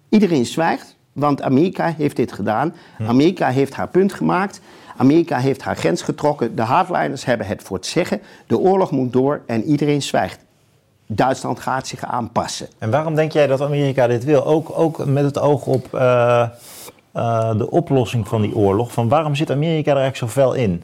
[0.10, 2.76] Iedereen zwijgt, want Amerika heeft dit gedaan.
[3.08, 4.62] Amerika heeft haar punt gemaakt.
[4.98, 6.56] Amerika heeft haar grens getrokken.
[6.56, 8.22] De hardliners hebben het voor het zeggen.
[8.48, 10.46] De oorlog moet door en iedereen zwijgt.
[11.08, 12.68] Duitsland gaat zich aanpassen.
[12.78, 14.46] En waarom denk jij dat Amerika dit wil?
[14.46, 16.42] Ook, ook met het oog op eh,
[17.12, 18.92] eh, de oplossing van die oorlog.
[18.92, 20.84] Van waarom zit Amerika er eigenlijk zo fel in?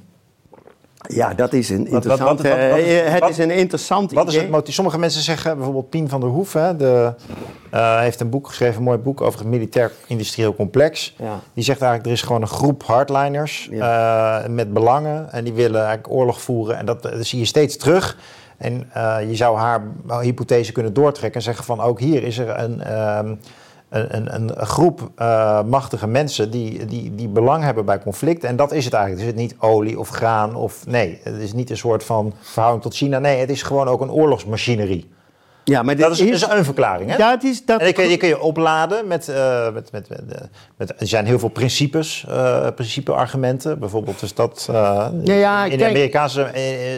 [1.08, 2.42] Ja, dat is een interessant.
[2.42, 4.44] wat- wat- wat is- eh, het is een interessant Wat is idee.
[4.46, 4.74] het motief?
[4.74, 7.14] Sommige mensen zeggen, bijvoorbeeld Pien van der Hoef, hè, de,
[7.72, 11.16] eh, heeft een boek geschreven, een mooi boek over het militair-industrieel complex.
[11.20, 11.40] Ja.
[11.54, 15.80] Die zegt eigenlijk, er is gewoon een groep hardliners eh, met belangen en die willen
[15.86, 16.78] eigenlijk oorlog voeren.
[16.78, 18.18] En dat, dat zie je steeds terug.
[18.58, 18.90] En
[19.28, 19.82] je zou haar
[20.22, 23.36] hypothese kunnen doortrekken en zeggen van ook hier is er een, ehm,
[23.94, 28.44] een, een, een groep eh, machtige mensen die, die, die belang hebben bij conflict.
[28.44, 29.26] En dat is het eigenlijk.
[29.26, 32.84] Het is niet olie of graan of nee, het is niet een soort van verhouding
[32.84, 33.20] tot China.
[33.20, 35.12] Nee, het is gewoon ook een oorlogsmachinerie.
[35.66, 37.16] Ja, maar dit Dat is, is een verklaring, hè?
[37.18, 37.80] Ja, het is dat.
[37.80, 41.08] En die kun, je, die kun je opladen met, eh, met, met, met, met- Er
[41.08, 43.80] zijn heel veel principes, eh principe-argumenten.
[43.80, 44.76] Bijvoorbeeld is dat eh,
[45.24, 46.52] Ja, ja, in het Amerikaanse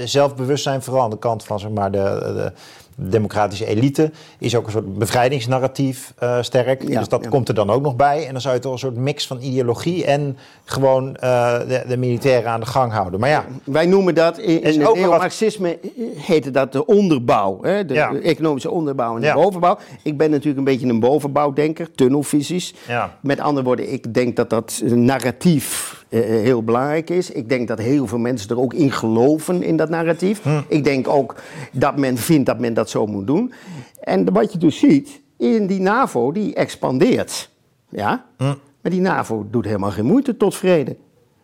[0.05, 1.97] zelfbewustzijn, vooral aan de kant van zeg maar, de,
[2.35, 2.51] de
[2.95, 6.87] democratische elite, is ook een soort bevrijdingsnarratief eh, sterk.
[6.87, 7.29] Ja, dus dat ja.
[7.29, 8.25] komt er dan ook nog bij.
[8.25, 11.97] En dan zou je toch een soort mix van ideologie en gewoon eh, de, de
[11.97, 13.19] militairen aan de gang houden.
[13.19, 15.79] Maar ja, Wij noemen dat in, in het wat- neomarxisme
[16.15, 17.59] heette dat de onderbouw.
[17.61, 17.85] Hè?
[17.85, 18.11] De, Ja.
[18.11, 19.77] de economische onderbouw en de bovenbouw.
[20.03, 22.73] Ik ben natuurlijk een beetje een bovenbouwdenker, tunnelvisies.
[22.87, 23.17] Ja.
[23.21, 27.31] Met andere woorden, ik denk dat dat narratief eh, heel belangrijk is.
[27.31, 30.43] Ik denk dat heel veel mensen er ook in geloven in dat narratief.
[30.43, 30.61] Hm.
[30.67, 31.35] Ik denk ook
[31.71, 33.53] dat men vindt dat men dat zo moet doen.
[33.99, 37.49] En wat je dus ziet, in die NAVO, die expandeert.
[37.89, 38.25] Ja?
[38.37, 38.43] Hm.
[38.81, 40.95] Maar die NAVO doet helemaal geen moeite tot vrede.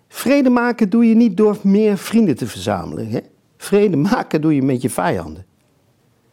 [0.08, 3.10] Vrede maken doe je niet door meer vrienden te verzamelen.
[3.10, 3.20] Hè?
[3.58, 5.46] Vrede maken doe je met je vijanden.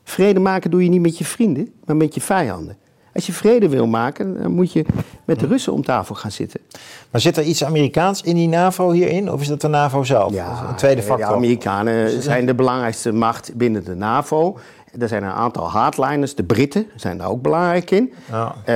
[0.02, 2.76] Vrede maken doe je niet met je vrienden, maar met je vijanden.
[3.18, 4.84] Als je vrede wil maken, dan moet je
[5.24, 6.60] met de Russen om tafel gaan zitten.
[7.10, 9.32] maar zit er iets Amerikaans in die NAVO hierin?
[9.32, 10.32] Of is dat de NAVO zelf?
[10.32, 11.34] Is een tweede de factor.
[11.34, 14.58] Amerikanen zijn de belangrijkste macht binnen de NAVO.
[14.98, 18.12] Er zijn een aantal hardliners, de Britten zijn daar ook belangrijk in.
[18.30, 18.54] Ja.
[18.64, 18.74] Eh,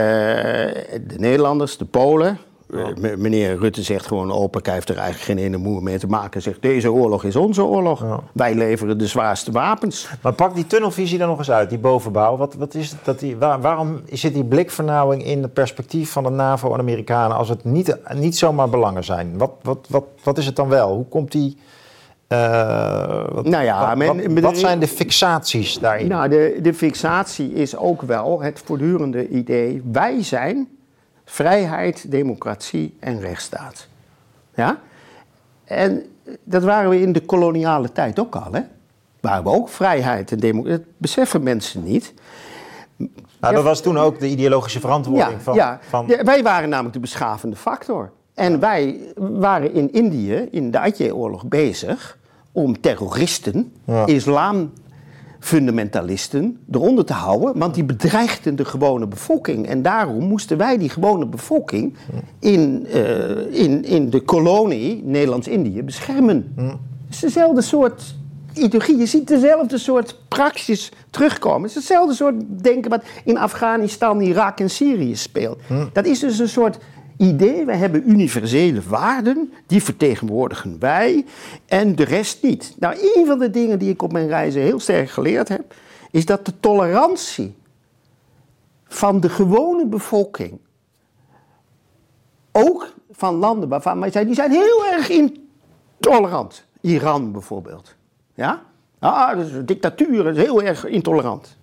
[1.07, 2.38] de Nederlanders, de Polen.
[2.73, 6.07] Eh, meneer Rutte zegt gewoon open, hij heeft er eigenlijk geen ene moer mee te
[6.07, 6.43] maken.
[6.43, 8.05] Zegt, deze oorlog is onze oorlog.
[8.33, 10.09] Wij leveren de zwaarste wapens.
[10.23, 12.37] Maar pak die tunnelvisie dan nog eens uit, die bovenbouw.
[12.37, 16.23] Wat, wat is het dat die, waar- waarom zit die blikvernauwing in het perspectief van
[16.23, 19.39] de NAVO en Amerikanen als het niet, niet zomaar belangen zijn?
[19.39, 20.95] Wat, wat, wat, wat is het dan wel?
[20.95, 21.57] Hoe komt die.
[22.29, 26.09] eh, wat, Nou ja, wat, men- wat, wat zijn de fixaties daarin?
[26.09, 30.68] Nou, de, de fixatie is ook wel het voortdurende idee: wij zijn
[31.33, 33.89] vrijheid, democratie en rechtsstaat.
[34.55, 34.80] Ja?
[35.64, 36.03] En
[36.45, 38.61] dat waren we in de koloniale tijd ook al, hè?
[39.20, 40.78] Waren we ook vrijheid en democratie.
[40.78, 42.14] Dat beseffen mensen niet.
[43.41, 45.55] nou, dat was toen ook de ideologische verantwoording van.
[45.55, 45.78] ja.
[45.89, 48.12] van Ja, wij waren namelijk de beschavende factor.
[48.35, 52.18] En wij waren in Indië, in de Atje-oorlog, bezig
[52.53, 54.07] om terroristen, Ja.
[55.43, 59.66] Islamfundamentalisten eronder te houden, want die bedreigden de gewone bevolking.
[59.66, 61.97] En daarom moesten wij die gewone bevolking
[62.38, 66.53] in, eh, in, in de kolonie Nederlands-Indië beschermen.
[66.57, 68.14] Het is dezelfde soort
[68.55, 68.97] ideologie.
[68.97, 71.61] Je ziet dezelfde soort praxis terugkomen.
[71.61, 75.59] Het is hetzelfde soort denken wat in Afghanistan, Irak en Syrië speelt.
[75.93, 76.78] Dat is dus een soort
[77.23, 77.64] idee.
[77.64, 81.25] We hebben universele waarden, die vertegenwoordigen wij
[81.66, 82.75] en de rest niet.
[82.79, 85.75] Nou, een van de dingen die ik op mijn reizen heel sterk geleerd heb,
[86.11, 87.55] is dat de tolerantie
[88.85, 90.59] van de gewone bevolking,
[92.53, 96.64] ook van landen waarvan wij zijn, die zijn heel erg intolerant.
[96.81, 97.95] Iran bijvoorbeeld.
[98.35, 98.62] Ja?
[98.99, 101.57] Ah, dat is een dictatuur, dat is heel erg intolerant.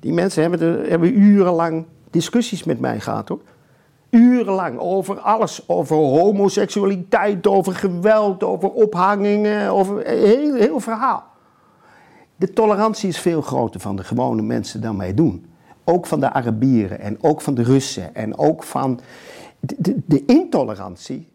[0.00, 3.40] Die mensen hebben, er, hebben urenlang discussies met mij gehad hoor.
[4.10, 5.68] Urenlang over alles.
[5.68, 11.24] Over homoseksualiteit, over geweld, over ophangingen, over een heel, heel verhaal.
[12.36, 15.46] De tolerantie is veel groter van de gewone mensen dan wij doen.
[15.84, 19.00] Ook van de Arabieren en ook van de Russen en ook van.
[19.60, 21.28] De, de, de intolerantie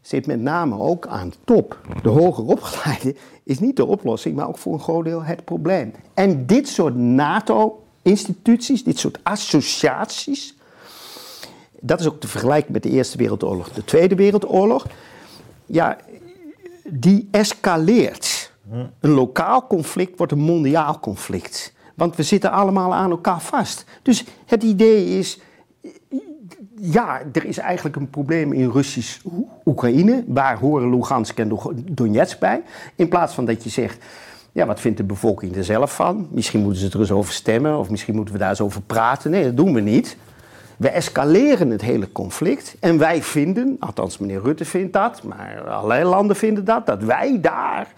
[0.00, 1.80] zit met name ook aan top.
[2.02, 3.14] De hoger opgeleide
[3.44, 5.92] is niet de oplossing, maar ook voor een groot deel het probleem.
[6.14, 10.58] En dit soort NATO-instituties, dit soort associaties,
[11.80, 14.86] dat is ook te vergelijken met de Eerste Wereldoorlog, de Tweede Wereldoorlog.
[15.66, 15.96] Ja,
[16.84, 18.52] die escaleert.
[19.00, 21.72] Een lokaal conflict wordt een mondiaal conflict.
[21.94, 23.84] Want we zitten allemaal aan elkaar vast.
[24.02, 25.40] Dus het idee is,
[26.80, 29.20] ja, er is eigenlijk een probleem in Russisch
[29.64, 30.24] Oekraïne.
[30.26, 31.58] Waar horen Lugansk en
[31.90, 32.62] Donetsk bij?
[32.94, 34.04] In plaats van dat je zegt,
[34.52, 36.28] ja, wat vindt de bevolking er zelf van?
[36.30, 39.30] Misschien moeten ze er eens over stemmen of misschien moeten we daar eens over praten.
[39.30, 40.16] Nee, dat doen we niet.
[40.80, 46.04] We escaleren het hele conflict en wij vinden, althans meneer Rutte vindt dat, maar allerlei
[46.04, 47.92] landen vinden dat, dat wij daar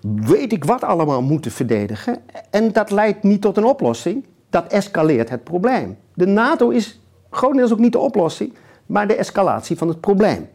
[0.00, 2.18] weet ik wat allemaal moeten verdedigen.
[2.50, 5.98] En dat leidt niet tot een oplossing, dat escaleert het probleem.
[6.14, 7.00] De NATO is
[7.30, 8.54] grotendeels ook niet de oplossing,
[8.86, 10.48] maar de escalatie van het probleem.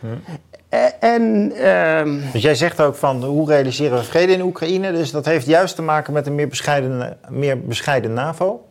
[0.00, 0.06] Hm.
[1.00, 4.92] En, uh, dus jij zegt ook van hoe realiseren we vrede in Oekraïne?
[4.92, 8.66] Dus dat heeft juist te maken met een meer bescheiden, meer bescheiden NAVO?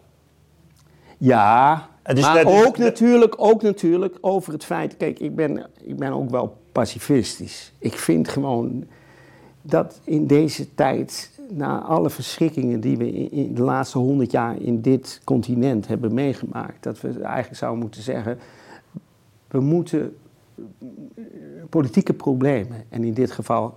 [1.18, 4.98] Ja, dus maar ook, natuurlijk, ook natuurlijk over het feit...
[4.98, 7.74] Kijk, ik ben, ik ben ook wel pacifistisch.
[7.80, 8.86] Ik vind gewoon
[9.62, 14.82] dat in deze tijd, na alle verschrikkingen die we in de laatste honderd jaar in
[14.82, 18.40] dit continent hebben meegemaakt, dat we eigenlijk zouden moeten zeggen,
[19.48, 20.16] we moeten
[21.70, 23.76] politieke problemen, en in dit geval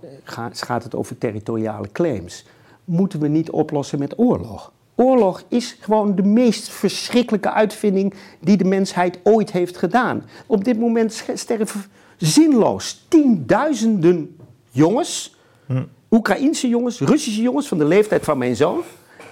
[0.53, 2.45] gaat het over territoriale claims,
[2.85, 4.71] moeten we niet oplossen met oorlog.
[4.95, 10.23] Oorlog is gewoon de meest verschrikkelijke uitvinding die de mensheid ooit heeft gedaan.
[10.45, 11.83] Op dit moment sterven
[12.17, 14.37] zinloos tienduizenden
[14.71, 15.35] jongens
[15.65, 15.83] Hm.
[16.11, 18.81] Oekraïnse jongens, Russische jongens van de leeftijd van mijn zoon,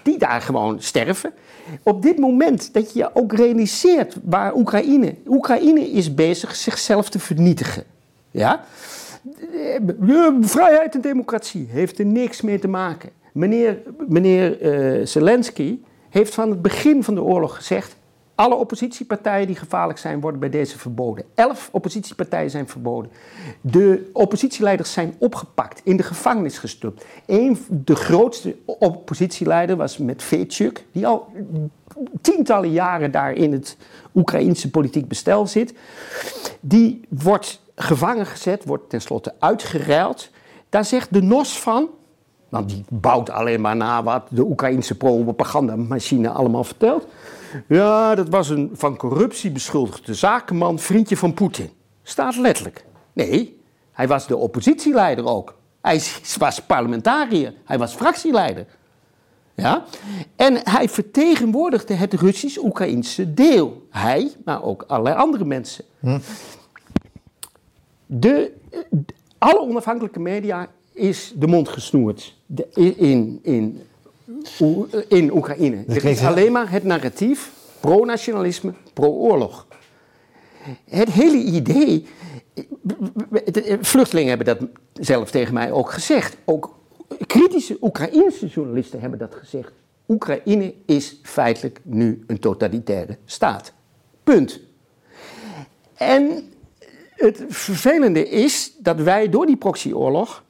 [0.03, 1.33] die daar gewoon sterven.
[1.83, 5.15] Op dit moment dat je ook realiseert waar Oekraïne.
[5.27, 7.83] Oekraïne is bezig zichzelf te vernietigen.
[8.31, 8.63] Ja?
[10.41, 13.09] Vrijheid en democratie heeft er niks mee te maken.
[13.33, 15.79] Meneer, uh, Zelensky
[16.09, 17.95] heeft van het begin van de oorlog gezegd:
[18.35, 21.25] alle oppositiepartijen die gevaarlijk zijn, worden bij deze verboden.
[21.35, 23.11] Elf oppositiepartijen zijn verboden.
[23.61, 27.05] De oppositieleiders zijn opgepakt, in de gevangenis gestopt.
[27.25, 31.27] Een, de grootste oppositieleider was Medvedchuk, die al
[32.21, 33.77] tientallen jaren daar in het
[34.15, 35.73] Oekraïense politiek bestel zit.
[36.59, 40.29] Die wordt gevangen gezet, wordt tenslotte uitgeruild.
[40.69, 41.89] Daar zegt de NOS van,
[42.53, 47.07] want die bouwt alleen maar na wat de Oekraïnse propagandamachine allemaal vertelt.
[47.67, 51.69] Ja, dat was een van corruptie beschuldigde zakenman, vriendje van Poetin.
[52.03, 52.85] Staat letterlijk.
[53.13, 53.59] Nee,
[53.91, 55.55] hij was de oppositieleider ook.
[55.81, 56.01] Hij
[56.37, 58.65] was parlementariër, hij was fractieleider.
[59.53, 59.83] Ja?
[60.35, 63.87] En hij vertegenwoordigde het Russisch-Oekraïnse deel.
[63.89, 65.85] Hij, maar ook allerlei andere mensen.
[65.99, 66.19] Hm.
[68.05, 68.51] De,
[69.37, 73.81] alle onafhankelijke media is de mond gesnoerd de, in, in
[75.07, 75.83] in Oekraïne.
[75.87, 79.67] Het is alleen maar het narratief pro-nationalisme, pro-oorlog.
[80.89, 82.05] Het hele idee.
[83.81, 86.37] Vluchtelingen hebben dat zelf tegen mij ook gezegd.
[86.45, 86.75] Ook
[87.27, 89.71] kritische Oekraïnse journalisten hebben dat gezegd.
[90.07, 93.73] Oekraïne is feitelijk nu een totalitaire staat.
[94.23, 94.59] Punt.
[95.93, 96.51] En
[97.15, 100.42] het vervelende is dat wij door die proxyoorlog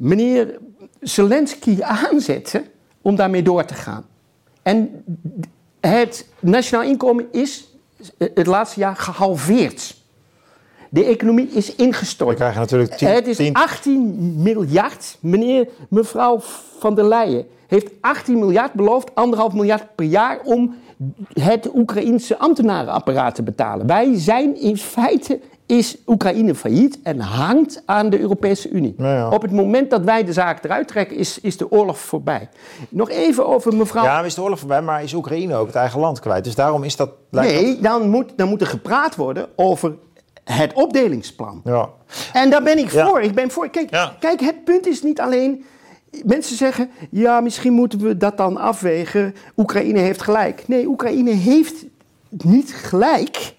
[0.00, 0.58] meneer
[1.00, 2.64] Zelensky aanzetten
[3.02, 4.04] om daarmee door te gaan.
[4.62, 5.04] En
[5.80, 7.68] het nationaal inkomen is
[8.18, 9.96] het laatste jaar gehalveerd.
[10.90, 12.30] De economie is ingestort.
[12.30, 15.16] We krijgen natuurlijk 10, het is 18 miljard.
[15.20, 16.40] Meneer, mevrouw
[16.78, 20.74] van der Leyen heeft 18 miljard beloofd, anderhalf miljard per jaar om
[21.32, 23.86] het Oekraïense ambtenarenapparaat te betalen.
[23.86, 25.40] Wij zijn in feite
[25.70, 28.94] is Oekraïne failliet en hangt aan de Europese Unie.
[29.30, 32.48] Op het moment dat wij de zaak eruit trekken, is, is de oorlog voorbij.
[32.88, 34.04] Nog even over mevrouw.
[34.04, 36.44] Ja, is de oorlog voorbij, maar is Oekraïne ook het eigen land kwijt?
[36.44, 37.10] Dus daarom is dat.
[37.30, 39.94] Nee, Dan, moet, dan moet er gepraat worden over
[40.44, 41.60] het opdelingsplan.
[41.64, 41.88] Ja.
[42.32, 43.20] En daar ben ik voor.
[43.20, 43.68] Ik ben voor.
[43.68, 43.90] Kijk,
[44.20, 45.64] kijk, het punt is niet alleen.
[46.24, 49.34] Mensen zeggen, ja, misschien moeten we dat dan afwegen.
[49.56, 50.68] Oekraïne heeft gelijk.
[50.68, 51.84] Nee, Oekraïne heeft
[52.28, 53.58] niet gelijk.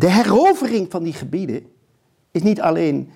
[0.00, 1.62] De herovering van die gebieden
[2.30, 3.10] is niet alleen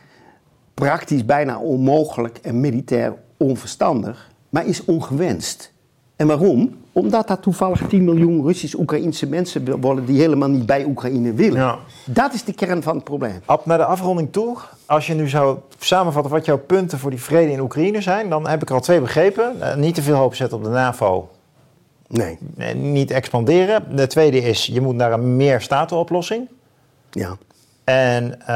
[0.75, 5.73] praktisch bijna onmogelijk en militair onverstandig, maar is ongewenst.
[6.17, 6.77] En waarom?
[6.93, 11.61] Omdat dat toevallig 10 miljoen Russisch-Oekraïnse mensen worden die helemaal niet bij Oekraïne willen.
[11.61, 11.79] Ja.
[12.07, 13.41] Dat is de kern van het probleem.
[13.45, 14.57] Ab, naar de afronding toe.
[14.87, 18.49] Als je nu zou samenvatten wat jouw punten voor die vrede in Oekraïne zijn, dan
[18.49, 19.61] heb ik er al twee begrepen.
[19.61, 21.31] Eh, niet te veel hoop zetten op de NAVO.
[22.09, 22.39] Nee.
[22.57, 23.97] Eh, niet expanderen.
[23.97, 26.49] De tweede is, je moet naar een meer statenoplossing.
[27.15, 27.37] Ja.
[27.85, 28.47] En eh,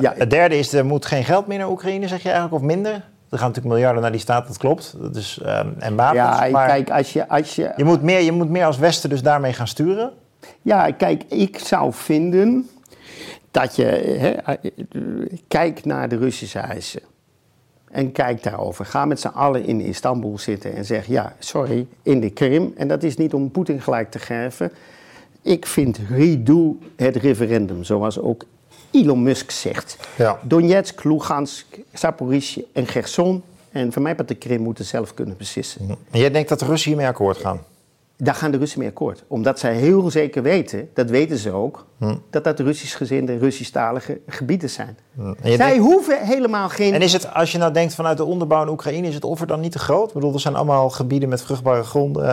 [0.00, 0.12] Ja.
[0.16, 2.92] het derde is, er moet geen geld meer naar Oekraïne, zeg je eigenlijk, of minder.
[3.30, 4.94] Er gaan natuurlijk miljarden naar die staat, dat klopt.
[4.98, 6.38] Dat is, ehm, en wapens.
[6.38, 9.10] Ja, maar kijk, als je, als je, je, moet meer, je moet meer als Westen
[9.10, 10.12] dus daarmee gaan sturen.
[10.62, 12.68] Ja, kijk, ik zou vinden
[13.50, 13.84] dat je
[14.18, 14.54] hè, eh,
[15.48, 17.00] kijkt naar de Russische eisen.
[17.90, 18.84] En kijk daarover.
[18.86, 22.72] Ga met z'n allen in Istanbul zitten en zeg: ja, sorry, in de Krim.
[22.76, 24.72] En dat is niet om Poetin gelijk te geven.
[25.48, 28.44] Ik vind redo het referendum, zoals ook
[28.90, 29.96] Elon Musk zegt.
[30.16, 30.38] Ja.
[30.42, 33.42] Donetsk, Lugansk, Zaporizhia en Gerson.
[33.72, 35.88] En van mij part de Krim moeten zelf kunnen beslissen.
[36.10, 37.60] En jij denkt dat de Russen hiermee akkoord gaan?
[38.22, 39.24] Daar gaan de Russen mee akkoord.
[39.28, 42.14] Omdat zij heel zeker weten, dat weten ze ook, Hm.
[42.30, 44.96] dat dat Russisch gezinde, Russisch-talige gebieden zijn.
[45.16, 46.94] Je Zij denkt- hoeven helemaal geen...
[46.94, 49.46] en is het, als je nou denkt vanuit de onderbouw in Oekraïne, is het offer
[49.46, 50.08] dan niet te groot?
[50.08, 52.26] Ik bedoel, er zijn allemaal gebieden met vruchtbare gronden.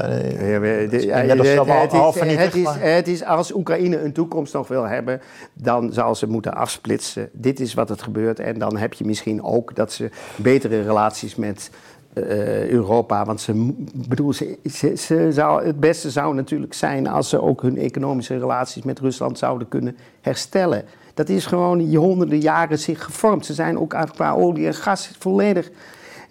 [2.79, 5.21] het is als Oekraïne een toekomst nog wil hebben,
[5.53, 7.29] dan zal ze moeten afsplitsen.
[7.31, 8.39] Dit is wat het gebeurt.
[8.39, 11.69] En dan heb je misschien ook dat ze betere relaties met
[12.15, 13.25] eh, Europa.
[13.25, 17.61] Want ze, bedoel, ze, ze, ze zou, het beste zou natuurlijk zijn als ze ook
[17.61, 20.83] hun economische relaties met Rusland zouden kunnen herstellen.
[21.13, 23.45] Dat is gewoon die honderden jaren zich gevormd.
[23.45, 25.71] Ze zijn ook qua olie en gas volledig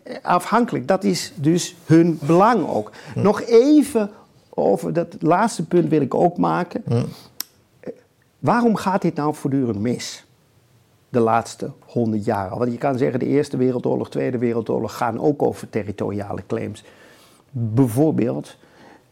[0.02, 0.88] eh, afhankelijk.
[0.88, 2.90] Dat is dus hun belang ook.
[3.14, 4.10] Nog even
[4.50, 6.82] over dat laatste punt wil ik ook maken.
[6.88, 7.02] Eh,
[8.38, 10.23] Waarom gaat dit nou voortdurend mis?
[11.14, 12.58] De laatste honderd jaar.
[12.58, 16.84] Want je kan zeggen, de Eerste Wereldoorlog, Tweede Wereldoorlog gaan ook over territoriale claims.
[17.50, 18.56] Bijvoorbeeld,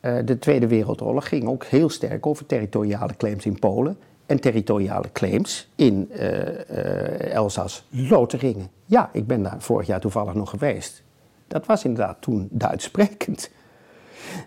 [0.01, 3.97] eh, de Tweede Wereldoorlog ging ook heel sterk over territoriale claims in Polen.
[4.27, 8.69] En territoriale claims in eh eh Elzas-Lotharingen.
[8.87, 11.03] Ja, ik ben daar vorig jaar toevallig nog geweest.
[11.49, 13.51] Dat was inderdaad toen Duits sprekend.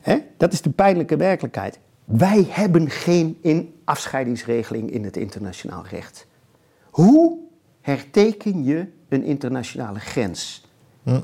[0.01, 0.17] Hè?
[0.37, 1.79] Dat is de pijnlijke werkelijkheid.
[2.05, 6.27] Wij hebben geen in afscheidingsregeling in het internationaal recht.
[6.89, 7.43] Hoe
[7.85, 10.63] herteken je een internationale grens?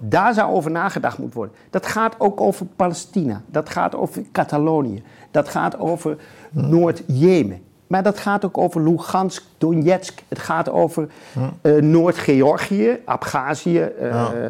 [0.02, 1.56] Daar zou over nagedacht moeten worden.
[1.70, 3.42] Dat gaat ook over Palestina.
[3.46, 5.04] Dat gaat over Catalonië.
[5.32, 6.18] Dat gaat over
[6.52, 7.62] Noord-Jemen.
[7.88, 10.20] Maar dat gaat ook over Lugansk, Donetsk.
[10.28, 11.10] Het gaat over
[11.62, 13.80] eh, Noord-Georgië, Abhazie.
[13.80, 13.88] hè?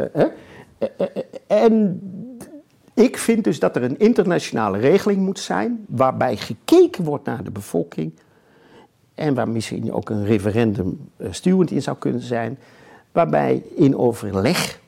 [0.09, 0.29] Eh,
[0.77, 1.07] eh,
[1.47, 2.01] En
[2.93, 5.85] ik vind dus dat er een internationale regeling moet zijn.
[5.87, 8.13] waarbij gekeken wordt naar de bevolking.
[9.21, 12.57] En waar misschien ook een referendum eh, stuwend in zou kunnen zijn.
[13.11, 14.79] Waarbij in overleg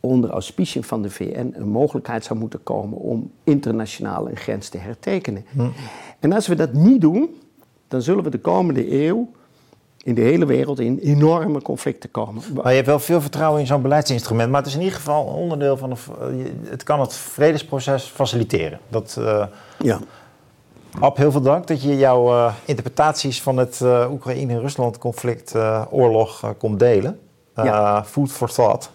[0.00, 4.78] onder auspiciën van de VN een mogelijkheid zou moeten komen om internationaal een grens te
[4.78, 5.44] hertekenen.
[6.18, 7.40] En als we dat niet doen,
[7.88, 9.30] dan zullen we de komende eeuw
[10.02, 12.42] in de hele wereld in enorme conflicten komen.
[12.54, 14.50] Maar je hebt wel veel vertrouwen in zo'n beleidsinstrument.
[14.50, 15.90] Maar het is in ieder geval onderdeel van...
[15.90, 15.96] eh,
[16.64, 18.78] het kan het vredesproces faciliteren.
[18.88, 19.46] Dat, eh
[19.78, 20.00] Ja.
[20.98, 26.54] Ab, heel veel dank dat je jouw eh, interpretaties van het eh, Oekraïne-Rusland-conflict, eh, oorlog,
[26.58, 27.20] komt delen.
[27.54, 28.04] Ja.
[28.04, 28.90] Food for thought.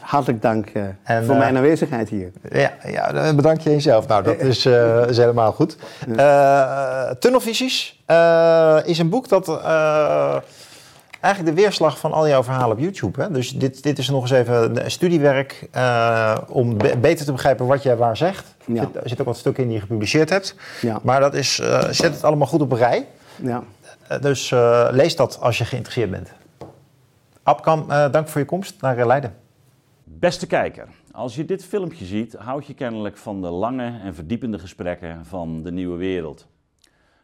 [0.00, 2.32] Hartelijk dank En, voor mijn aanwezigheid hier.
[2.52, 4.06] Ja, ja dan bedank je jezelf.
[4.06, 4.66] Nou, dat is,
[5.12, 5.76] is helemaal goed.
[7.18, 8.02] Tunnelvisies
[8.84, 9.46] is een boek dat
[11.20, 13.22] eigenlijk de weerslag van al jouw verhalen op YouTube.
[13.22, 13.30] Hè?
[13.30, 17.66] Dus dit, dit is nog eens even een studiewerk eh, om be- beter te begrijpen
[17.66, 18.54] wat jij waar zegt.
[18.66, 18.74] Ja.
[18.74, 20.54] Er zit- Er zit ook wat stukken in die je gepubliceerd hebt.
[20.80, 21.00] Ja.
[21.02, 23.06] Maar dat is, eh, zet het allemaal goed op een rij.
[23.42, 23.62] Ja.
[24.08, 26.32] Eh, dus eh, lees dat als je geïnteresseerd bent.
[27.42, 29.34] Abkam, eh, dank voor je komst naar Leiden.
[30.04, 34.58] Beste kijker, als je dit filmpje ziet, houd je kennelijk van de lange en verdiepende
[34.58, 36.46] gesprekken van de nieuwe wereld.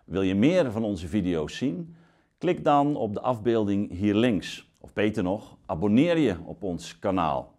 [0.04, 1.96] Wil je meer van onze video's zien?
[2.44, 4.70] Klik dan op de afbeelding hier links.
[4.80, 7.54] Of beter nog, abonneer je op ons kanaal.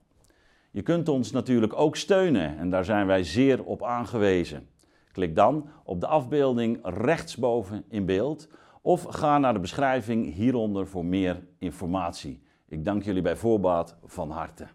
[0.71, 4.67] Je kunt ons natuurlijk ook steunen en daar zijn wij zeer op aangewezen.
[5.11, 8.49] Klik dan op de afbeelding rechtsboven in beeld
[8.81, 12.41] of ga naar de beschrijving hieronder voor meer informatie.
[12.67, 14.67] Ik dank jullie bij voorbaat van harte.